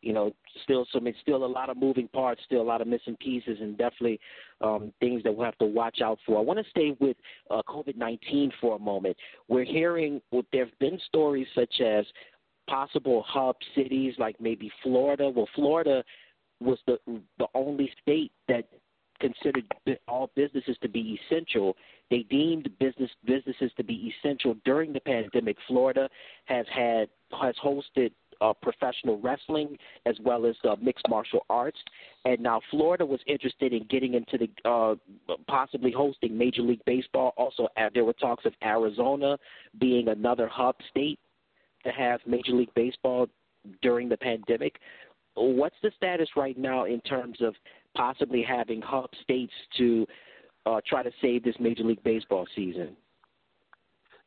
[0.01, 0.33] you know
[0.63, 3.57] still some it's still a lot of moving parts, still a lot of missing pieces,
[3.61, 4.19] and definitely
[4.61, 6.37] um, things that we'll have to watch out for.
[6.37, 7.17] I want to stay with
[7.49, 9.17] uh, COVID nineteen for a moment.
[9.47, 12.05] We're hearing well, there have been stories such as
[12.69, 15.29] possible hub cities like maybe Florida.
[15.29, 16.03] Well, Florida
[16.59, 16.97] was the
[17.37, 18.67] the only state that
[19.19, 19.65] considered
[20.07, 21.75] all businesses to be essential.
[22.09, 25.57] They deemed business businesses to be essential during the pandemic.
[25.67, 26.09] Florida
[26.45, 31.77] has had has hosted uh, professional wrestling as well as uh, mixed martial arts,
[32.25, 34.95] and now Florida was interested in getting into the uh,
[35.47, 37.33] possibly hosting Major League Baseball.
[37.37, 39.37] Also, uh, there were talks of Arizona
[39.79, 41.19] being another hub state
[41.83, 43.27] to have Major League Baseball
[43.81, 44.75] during the pandemic.
[45.35, 47.55] What's the status right now in terms of
[47.95, 50.05] possibly having hub states to
[50.65, 52.95] uh, try to save this Major League Baseball season?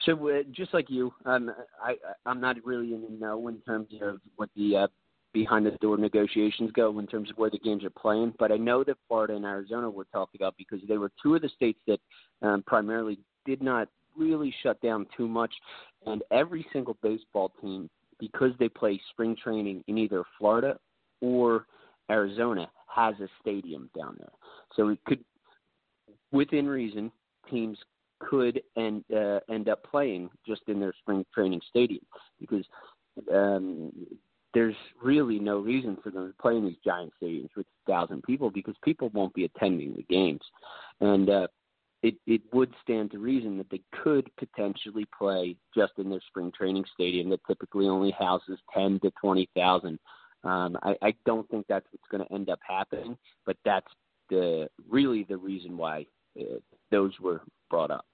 [0.03, 1.51] So, uh, just like you, um,
[1.83, 4.87] I, I'm not really in the know in terms of what the uh,
[5.33, 8.35] behind the door negotiations go in terms of where the games are playing.
[8.39, 11.43] But I know that Florida and Arizona were talked about because they were two of
[11.43, 12.01] the states that
[12.43, 15.53] um, primarily did not really shut down too much.
[16.07, 20.79] And every single baseball team, because they play spring training in either Florida
[21.21, 21.67] or
[22.11, 24.33] Arizona, has a stadium down there.
[24.75, 25.25] So it could,
[26.33, 27.13] within reason,
[27.51, 27.79] teams
[28.21, 32.05] could end uh, end up playing just in their spring training stadium
[32.39, 32.65] because
[33.33, 33.93] um,
[34.55, 38.51] there's really no reason for them to play in these giant stadiums with thousand people
[38.51, 40.43] because people won't be attending the games,
[41.01, 41.47] and uh,
[42.03, 46.53] it, it would stand to reason that they could potentially play just in their spring
[46.57, 49.99] training stadium that typically only houses 10 to 20,000.
[50.43, 53.87] Um, I, I don't think that's what's going to end up happening, but that's
[54.31, 56.07] the really the reason why
[56.41, 56.59] uh,
[56.91, 58.07] those were brought up.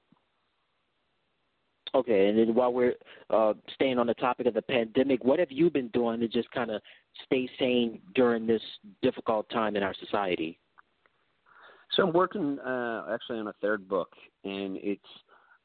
[1.95, 2.95] Okay, and then while we're
[3.31, 6.51] uh, staying on the topic of the pandemic, what have you been doing to just
[6.51, 6.83] kind of
[7.25, 8.63] stay sane during this
[9.03, 10.59] difficult time in our society?
[11.95, 14.11] So I'm working uh, actually on a third book,
[14.45, 15.01] and it's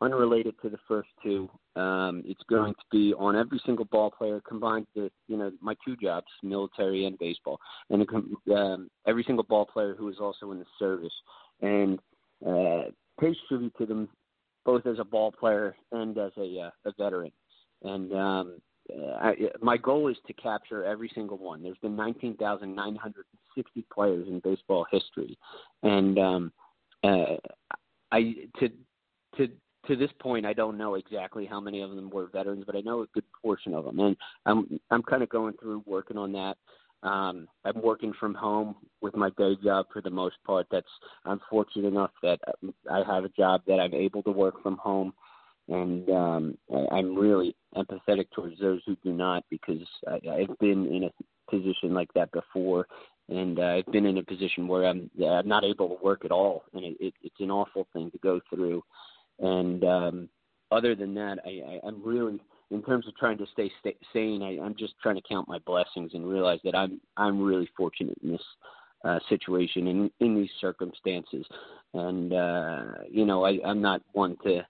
[0.01, 1.49] unrelated to the first two.
[1.75, 5.75] Um, it's going to be on every single ball player combined with you know my
[5.85, 7.59] two jobs, military and baseball,
[7.89, 8.05] and
[8.55, 11.13] um, every single ball player who is also in the service,
[11.61, 11.99] and
[12.47, 12.83] uh,
[13.19, 14.09] pays tribute to them
[14.65, 17.31] both as a ball player and as a, uh, a veteran.
[17.83, 18.61] And um,
[19.19, 21.63] I, my goal is to capture every single one.
[21.63, 25.37] There's been 19,960 players in baseball history,
[25.83, 26.51] and um,
[27.03, 27.37] uh,
[28.11, 28.69] I to
[29.37, 29.47] to
[29.87, 32.81] to this point, I don't know exactly how many of them were veterans, but I
[32.81, 36.31] know a good portion of them, and I'm I'm kind of going through working on
[36.33, 36.57] that.
[37.03, 40.67] Um, I'm working from home with my day job for the most part.
[40.71, 40.85] That's
[41.25, 42.39] I'm fortunate enough that
[42.89, 45.13] I have a job that I'm able to work from home,
[45.67, 46.57] and um,
[46.91, 51.11] I'm really empathetic towards those who do not because I, I've been in a
[51.49, 52.87] position like that before,
[53.29, 56.31] and uh, I've been in a position where I'm I'm not able to work at
[56.31, 58.83] all, and it, it, it's an awful thing to go through.
[59.39, 60.29] And um,
[60.71, 62.39] other than that, I, I, I'm really,
[62.71, 65.59] in terms of trying to stay st- sane, I, I'm just trying to count my
[65.59, 68.41] blessings and realize that I'm I'm really fortunate in this
[69.03, 71.45] uh, situation in in these circumstances.
[71.93, 74.61] And uh, you know, I, I'm not one to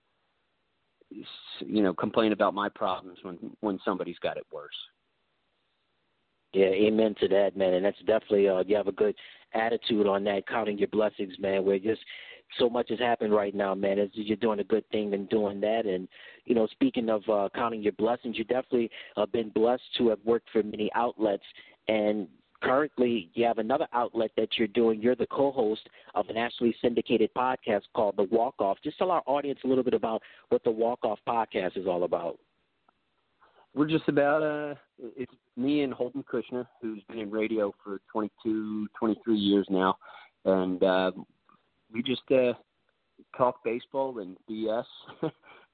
[1.59, 4.75] you know complain about my problems when when somebody's got it worse.
[6.53, 7.75] Yeah, amen to that, man.
[7.75, 9.15] And that's definitely uh, you have a good
[9.53, 11.63] attitude on that, counting your blessings, man.
[11.63, 12.01] Where just
[12.57, 13.99] so much has happened right now, man.
[13.99, 16.07] As you're doing a good thing and doing that, and
[16.45, 20.19] you know, speaking of uh, counting your blessings, you definitely have been blessed to have
[20.25, 21.43] worked for many outlets,
[21.87, 22.27] and
[22.61, 25.01] currently you have another outlet that you're doing.
[25.01, 25.81] You're the co-host
[26.15, 28.77] of a nationally syndicated podcast called The Walk Off.
[28.83, 32.03] Just tell our audience a little bit about what the Walk Off podcast is all
[32.03, 32.39] about.
[33.73, 34.75] We're just about uh,
[35.15, 39.97] it's me and Holden Kushner, who's been in radio for 22, 23 years now,
[40.43, 41.11] and uh,
[41.93, 42.53] we just uh,
[43.37, 44.83] talk baseball and BS.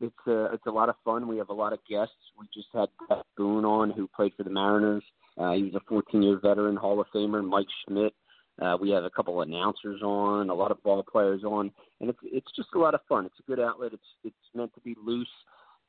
[0.02, 1.28] it's uh, it's a lot of fun.
[1.28, 2.16] We have a lot of guests.
[2.40, 5.04] We just had Bret Boone on, who played for the Mariners.
[5.38, 8.14] Uh, he was a 14-year veteran, Hall of Famer, Mike Schmidt.
[8.60, 12.10] Uh, we have a couple of announcers on, a lot of ball players on, and
[12.10, 13.26] it's it's just a lot of fun.
[13.26, 13.94] It's a good outlet.
[13.94, 15.28] It's it's meant to be loose.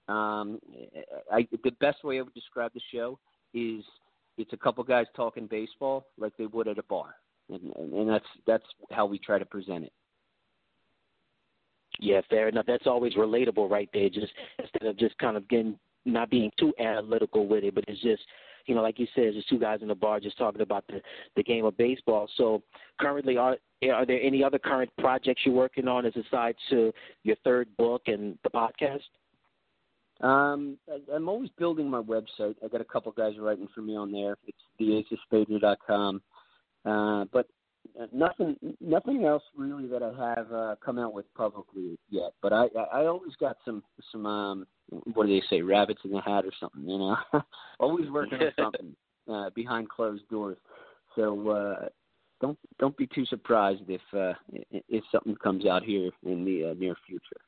[0.09, 0.59] Um,
[1.33, 3.19] I, the best way I would describe the show
[3.55, 3.83] is
[4.37, 7.15] it's a couple guys talking baseball like they would at a bar,
[7.51, 9.93] and, and that's that's how we try to present it.
[11.99, 12.67] Yeah, fair enough.
[12.67, 14.09] That's always relatable, right there.
[14.09, 18.01] Just instead of just kind of getting not being too analytical with it, but it's
[18.03, 18.23] just
[18.67, 21.01] you know, like you said, just two guys in the bar just talking about the
[21.37, 22.29] the game of baseball.
[22.37, 22.63] So
[23.01, 23.57] currently, are
[23.93, 26.93] are there any other current projects you're working on as aside to
[27.25, 29.01] your third book and the podcast?
[30.21, 32.57] Um, I, I'm always building my website.
[32.63, 34.37] I got a couple guys writing for me on there.
[34.47, 36.23] It's theaceofspaeder.com.
[36.85, 37.47] Uh, but
[38.13, 42.33] nothing nothing else really that I have uh, come out with publicly yet.
[42.43, 43.83] But I I always got some
[44.13, 44.67] some um
[45.15, 47.17] what do they say rabbits in the hat or something you know
[47.81, 48.97] always working on something
[49.29, 50.59] uh, behind closed doors.
[51.17, 51.89] So uh,
[52.41, 54.35] don't don't be too surprised if uh,
[54.71, 57.41] if something comes out here in the uh, near future.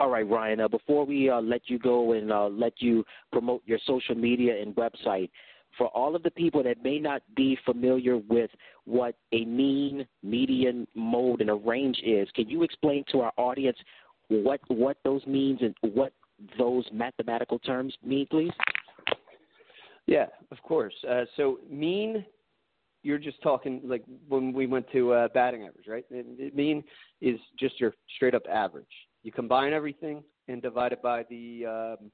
[0.00, 0.60] All right, Ryan.
[0.60, 4.60] Uh, before we uh, let you go and uh, let you promote your social media
[4.60, 5.30] and website,
[5.76, 8.50] for all of the people that may not be familiar with
[8.84, 13.78] what a mean, median, mode, and a range is, can you explain to our audience
[14.28, 16.12] what what those means and what
[16.58, 18.52] those mathematical terms mean, please?
[20.06, 20.94] Yeah, of course.
[21.08, 22.24] Uh, so mean,
[23.02, 26.04] you're just talking like when we went to uh, batting average, right?
[26.10, 26.82] It, it mean
[27.20, 28.86] is just your straight up average.
[29.22, 32.10] You combine everything and divide it by the um,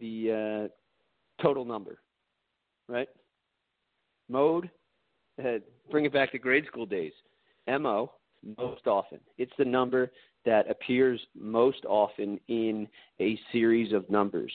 [0.00, 1.98] the uh, total number
[2.88, 3.08] right?
[4.28, 4.70] Mode,
[5.44, 5.58] uh,
[5.90, 7.12] bring it back to grade school days.
[7.68, 8.12] MO,
[8.58, 9.18] most often.
[9.38, 10.10] It's the number
[10.44, 12.86] that appears most often in
[13.20, 14.52] a series of numbers.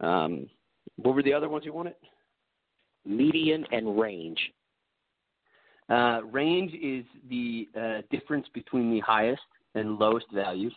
[0.00, 0.48] Um,
[0.96, 1.94] what were the other ones you wanted?
[3.04, 4.38] Median and range.
[5.88, 9.42] Uh, range is the uh, difference between the highest
[9.74, 10.74] and lowest values.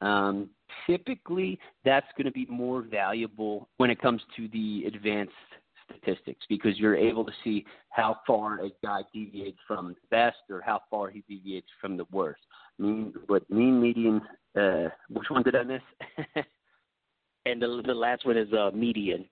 [0.00, 0.50] Um,
[0.86, 5.32] typically, that's going to be more valuable when it comes to the advanced
[5.90, 10.60] statistics because you're able to see how far a guy deviates from the best or
[10.60, 12.40] how far he deviates from the worst.
[12.78, 14.20] Mean, but mean, median.
[14.58, 15.82] Uh, which one did I miss?
[17.46, 19.24] and the the last one is uh, median.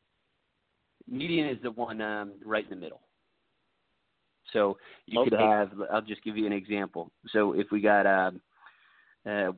[1.08, 3.00] Median is the one um, right in the middle.
[4.52, 4.76] So
[5.06, 5.30] you okay.
[5.30, 5.70] could have.
[5.92, 7.10] I'll just give you an example.
[7.30, 8.40] So if we got um,
[9.28, 9.52] uh,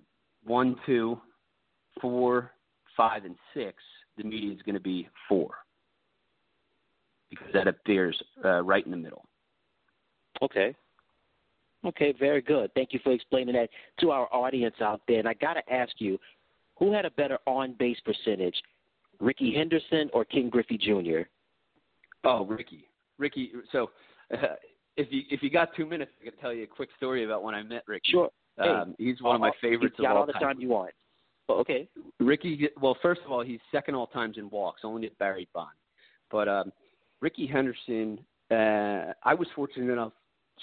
[0.45, 1.21] one, two,
[2.01, 2.51] four,
[2.97, 3.83] five, and six,
[4.17, 5.51] the median is going to be four
[7.33, 9.25] because that appears uh, right in the middle.
[10.43, 10.75] Okay.
[11.85, 12.71] Okay, very good.
[12.75, 13.69] Thank you for explaining that
[14.01, 15.19] to our audience out there.
[15.19, 16.19] And I got to ask you,
[16.79, 18.55] who had a better on base percentage,
[19.21, 21.23] Rickey Henderson or Ken Griffey Jr.?
[22.25, 22.89] Oh, Rickey.
[23.19, 23.53] Rickey.
[23.73, 23.91] So,
[24.33, 24.37] uh,
[24.97, 27.43] if you if you got two minutes, I can tell you a quick story about
[27.43, 28.11] when I met Rickey.
[28.13, 28.31] Sure.
[28.59, 30.69] Um, hey, he's one of my favorites you got of all all the time you
[30.69, 30.93] want.
[31.49, 31.89] Oh, okay.
[32.21, 32.69] Rickey.
[32.81, 35.71] Well, first of all, he's second all times in walks, only to Barry Bond.
[36.31, 36.73] But um,
[37.23, 38.19] Rickey Henderson,
[38.51, 40.13] uh, I was fortunate enough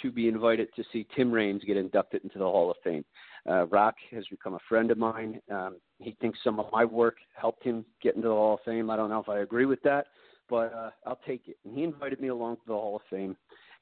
[0.02, 3.04] to be invited to see Tim Raines get inducted into the Hall of Fame.
[3.50, 5.42] Uh, Rock has become a friend of mine.
[5.50, 8.90] Um, he thinks some of my work helped him get into the Hall of Fame.
[8.90, 10.08] I don't know if I agree with that,
[10.50, 11.58] but uh, I'll take it.
[11.66, 13.36] And he invited me along to the Hall of Fame.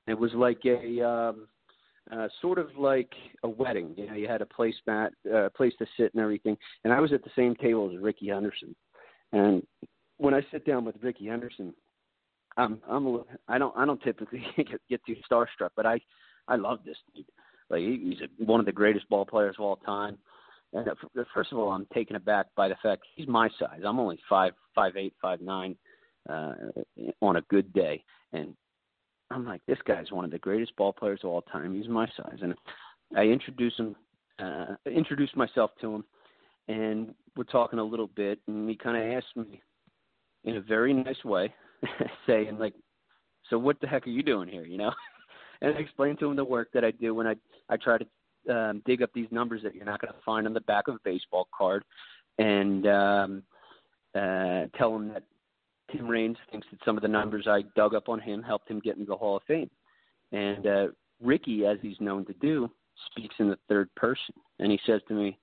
[0.06, 1.48] And It was like a um,
[2.12, 3.12] uh, sort of like
[3.44, 3.94] a wedding.
[3.98, 6.56] You know, you had a place mat, uh, place to sit, and everything.
[6.84, 8.76] And I was at the same table as Rickey Henderson.
[9.34, 9.66] And
[10.18, 11.74] when I sit down with Rickey Henderson,
[12.58, 16.00] I'm I'm a, I don't I don't typically get, get too starstruck, but I
[16.48, 17.26] I love this dude.
[17.70, 20.18] Like he's a, one of the greatest ball players of all time.
[20.74, 20.88] And
[21.34, 23.82] first of all, I'm taken aback by the fact he's my size.
[23.86, 25.76] I'm only five five eight five nine
[26.30, 26.54] uh,
[27.22, 28.04] on a good day,
[28.34, 28.54] and
[29.32, 31.76] I'm like, this guy's one of the greatest ball players of all time.
[31.76, 32.54] He's my size, and
[33.16, 33.96] I introduced him,
[34.40, 36.04] uh, introduced myself to him,
[36.68, 39.62] and we're talking a little bit, and he kind of asked me
[40.44, 41.54] in a very nice way,
[42.28, 42.74] saying like,
[43.50, 44.92] "So what the heck are you doing here?" You know,
[45.62, 47.36] and I explain to him the work that I do when I
[47.70, 48.06] I try to
[48.54, 50.96] um, dig up these numbers that you're not going to find on the back of
[50.96, 51.84] a baseball card,
[52.38, 53.44] and um,
[54.16, 55.24] uh, tell him that
[55.92, 58.80] Tim Raines thinks that some of the numbers I dug up on him helped him
[58.80, 59.70] get into the Hall of Fame.
[60.32, 60.88] And uh,
[61.22, 62.70] Rickey, as he's known to do,
[63.12, 65.38] speaks in the third person, and he says to me,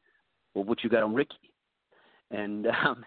[0.54, 1.36] "Well, what you got on Rickey?"
[2.30, 3.04] And um,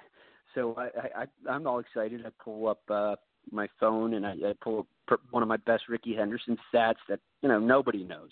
[0.57, 2.25] so I, I, I'm all excited.
[2.25, 3.15] I pull up uh,
[3.51, 7.19] my phone and I, I pull up one of my best Rickey Henderson stats that
[7.41, 8.31] you know nobody knows.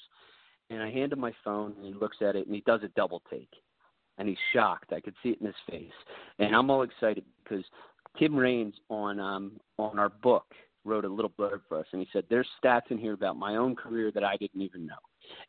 [0.72, 2.88] And I hand him my phone, and he looks at it, and he does a
[2.96, 3.52] double take,
[4.18, 4.94] and he's shocked.
[4.94, 5.94] I could see it in his face,
[6.40, 7.64] and I'm all excited because
[8.18, 10.46] Tim Raines on um, on our book
[10.84, 13.58] wrote a little blurb for us, and he said there's stats in here about my
[13.58, 14.96] own career that I didn't even know,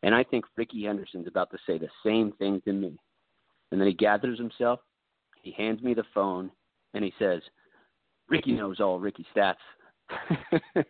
[0.03, 2.99] and I think Rickey Henderson's about to say the same thing to me.
[3.73, 4.81] And then he gathers himself,
[5.43, 6.51] he hands me the phone,
[6.95, 7.43] and he says,
[8.29, 9.55] Rickey knows all Rickey stats."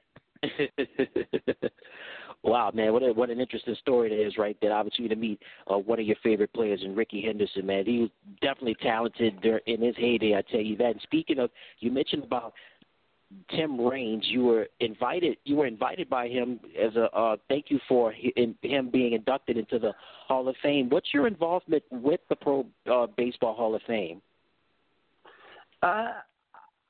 [2.42, 4.72] wow, man, what a, what an interesting story that is, right there.
[4.72, 5.40] Obviously, to meet
[5.70, 7.84] uh, one of your favorite players in Rickey Henderson, man.
[7.84, 10.34] He was definitely talented there in his heyday.
[10.36, 10.92] I tell you that.
[10.92, 12.52] And speaking of, you mentioned about
[13.50, 14.24] Tim Raines.
[14.26, 15.36] You were invited.
[15.44, 19.78] You were invited by him as a uh, thank you for him being inducted into
[19.78, 19.92] the
[20.28, 20.88] Hall of Fame.
[20.88, 24.22] What's your involvement with the Pro uh, Baseball Hall of Fame?
[25.82, 26.08] Uh,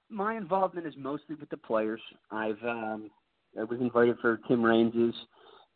[0.08, 2.00] my involvement is mostly with the players.
[2.30, 3.10] I've um,
[3.58, 5.14] I was invited for Tim Raines's.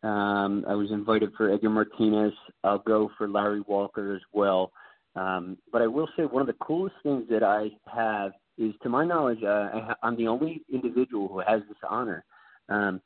[0.03, 2.33] Um, I was invited for Edgar Martinez.
[2.65, 4.73] I'll go for Larry Walker as well.
[5.17, 8.89] Um, but I will say one of the coolest things that I have is, to
[8.89, 12.25] my knowledge, uh, I I'm the only individual who has this honor.
[12.69, 13.01] Um,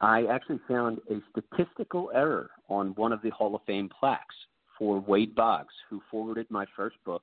[0.00, 4.34] I actually found a statistical error on one of the Hall of Fame plaques
[4.78, 7.22] for Wade Boggs, who forwarded my first book.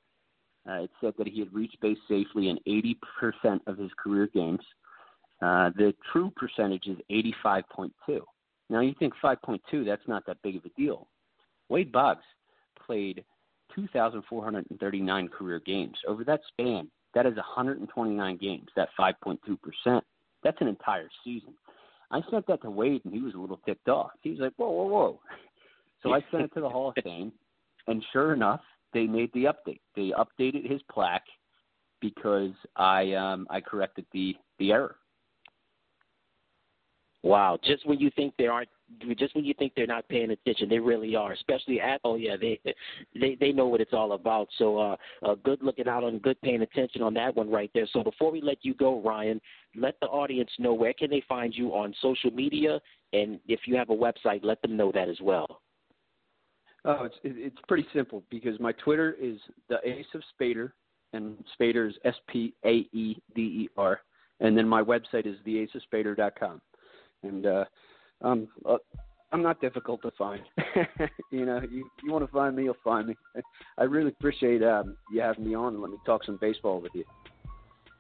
[0.68, 2.60] Uh, it said that he had reached base safely in
[3.46, 4.62] 80% of his career games.
[5.42, 6.98] Uh, the true percentage is
[7.46, 7.92] 85.2.
[8.70, 11.08] Now you think 5.2, that's not that big of a deal.
[11.70, 12.24] Wade Boggs
[12.86, 13.24] played
[13.76, 15.96] 2,439 career games.
[16.08, 20.02] Over that span, that is 129 games, that 5.2%.
[20.44, 21.54] That's an entire season.
[22.12, 24.12] I sent that to Wade, and he was a little ticked off.
[24.22, 25.20] He was like, whoa, whoa, whoa.
[26.04, 27.32] So I sent it to the Hall of Fame,
[27.88, 28.62] and sure enough,
[28.94, 29.82] they made the update.
[29.96, 31.26] They updated his plaque
[32.02, 34.98] because I um, I corrected the the error.
[37.24, 37.58] Wow!
[37.64, 38.70] Just when you think they aren't,
[39.18, 41.34] just when you think they're not paying attention, they really are.
[41.34, 42.60] Especially at oh yeah, they
[43.20, 44.48] they they know what it's all about.
[44.58, 47.88] So uh, uh, good looking out on, good paying attention on that one right there.
[47.92, 49.42] So before we let you go, Ryan,
[49.76, 52.80] let the audience know where can they find you on social media,
[53.14, 55.62] and if you have a website, let them know that as well.
[56.88, 60.72] Oh, it's it's pretty simple because my Twitter is the Ace of Spaeder,
[61.12, 64.00] and Spaeder is S P A E D E R,
[64.40, 66.62] and then my website is theaceofspaeder.com,
[67.24, 67.66] and uh,
[68.22, 68.78] um, uh,
[69.34, 70.42] I'm not difficult to find.
[71.32, 73.18] you know, you you want to find me, you'll find me.
[73.78, 76.96] I really appreciate um, you having me on and let me talk some baseball with
[76.96, 77.04] you.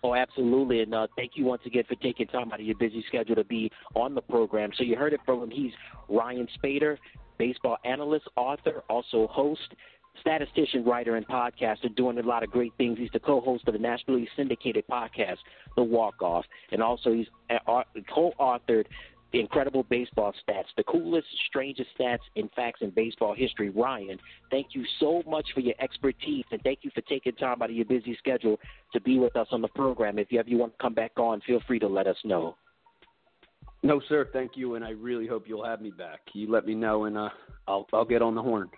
[0.01, 0.81] Oh, absolutely.
[0.81, 3.43] And uh, thank you once again for taking time out of your busy schedule to
[3.43, 4.69] be on the program.
[4.77, 5.49] So you heard it from him.
[5.49, 5.71] He's
[6.07, 6.97] Ryan Spaeder
[7.37, 9.73] baseball analyst, author, also host,
[10.21, 12.97] statistician, writer, and podcaster, doing a lot of great things.
[12.97, 15.37] He's the co-host of the nationally syndicated podcast,
[15.75, 17.27] The Walk Off, and also he's
[18.13, 18.85] co-authored
[19.33, 23.69] the incredible baseball stats, the coolest, strangest stats and facts in baseball history.
[23.69, 24.17] Ryan,
[24.49, 27.75] thank you so much for your expertise and thank you for taking time out of
[27.75, 28.57] your busy schedule
[28.93, 30.17] to be with us on the program.
[30.17, 32.55] If you ever want to come back on, feel free to let us know.
[33.83, 34.27] No, sir.
[34.33, 36.19] Thank you, and I really hope you'll have me back.
[36.33, 37.29] You let me know, and uh,
[37.67, 38.69] I'll I'll get on the horn.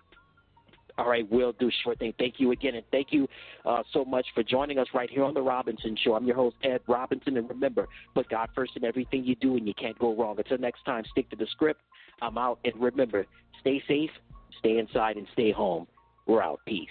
[0.98, 1.72] All right, will do.
[1.84, 2.14] Sure thing.
[2.20, 3.26] Thank you again, and thank you
[3.66, 6.14] uh, so much for joining us right here on the Robinson Show.
[6.14, 9.66] I'm your host Ed Robinson, and remember, put God first in everything you do, and
[9.66, 10.38] you can't go wrong.
[10.38, 11.80] Until next time, stick to the script.
[12.22, 13.26] I'm out, and remember,
[13.62, 14.12] stay safe,
[14.60, 15.88] stay inside, and stay home.
[16.28, 16.60] We're out.
[16.66, 16.90] Peace.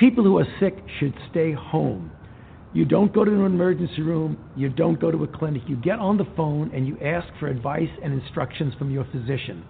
[0.00, 2.10] People who are sick should stay home.
[2.72, 4.38] You don't go to an emergency room.
[4.56, 5.60] You don't go to a clinic.
[5.66, 9.62] You get on the phone and you ask for advice and instructions from your physician.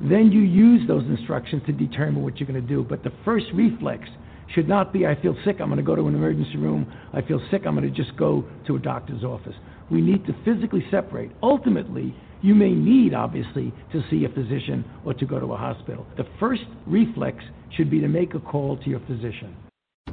[0.00, 2.82] Then you use those instructions to determine what you're going to do.
[2.82, 4.08] But the first reflex
[4.52, 6.92] should not be, I feel sick, I'm going to go to an emergency room.
[7.12, 9.54] I feel sick, I'm going to just go to a doctor's office.
[9.92, 11.30] We need to physically separate.
[11.40, 16.04] Ultimately, you may need, obviously, to see a physician or to go to a hospital.
[16.16, 17.44] The first reflex
[17.76, 19.54] should be to make a call to your physician.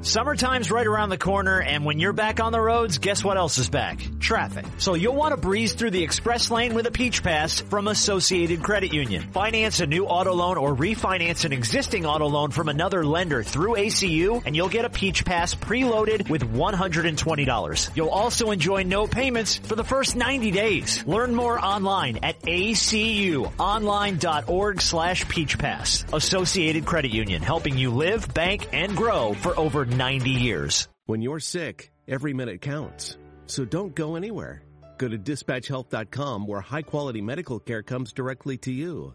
[0.01, 3.57] Summertime's right around the corner, and when you're back on the roads, guess what else
[3.57, 3.99] is back?
[4.19, 4.65] Traffic.
[4.77, 8.61] So you'll want to breeze through the express lane with a Peach Pass from Associated
[8.61, 9.31] Credit Union.
[9.31, 13.75] Finance a new auto loan or refinance an existing auto loan from another lender through
[13.75, 17.95] ACU, and you'll get a Peach Pass preloaded with $120.
[17.95, 21.03] You'll also enjoy no payments for the first 90 days.
[21.07, 26.05] Learn more online at acuonline.org slash Peach Pass.
[26.13, 30.87] Associated Credit Union, helping you live, bank, and grow for over 90 years.
[31.05, 33.17] When you're sick, every minute counts.
[33.45, 34.63] So don't go anywhere.
[34.97, 39.13] Go to dispatchhealth.com where high quality medical care comes directly to you.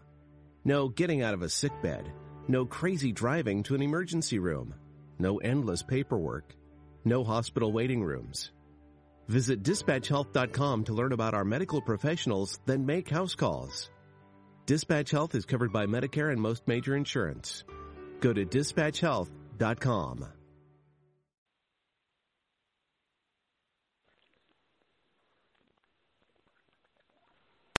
[0.63, 2.11] No getting out of a sick bed.
[2.47, 4.73] No crazy driving to an emergency room.
[5.19, 6.55] No endless paperwork.
[7.03, 8.51] No hospital waiting rooms.
[9.27, 13.89] Visit dispatchhealth.com to learn about our medical professionals, then make house calls.
[14.65, 17.63] Dispatch Health is covered by Medicare and most major insurance.
[18.19, 20.27] Go to dispatchhealth.com.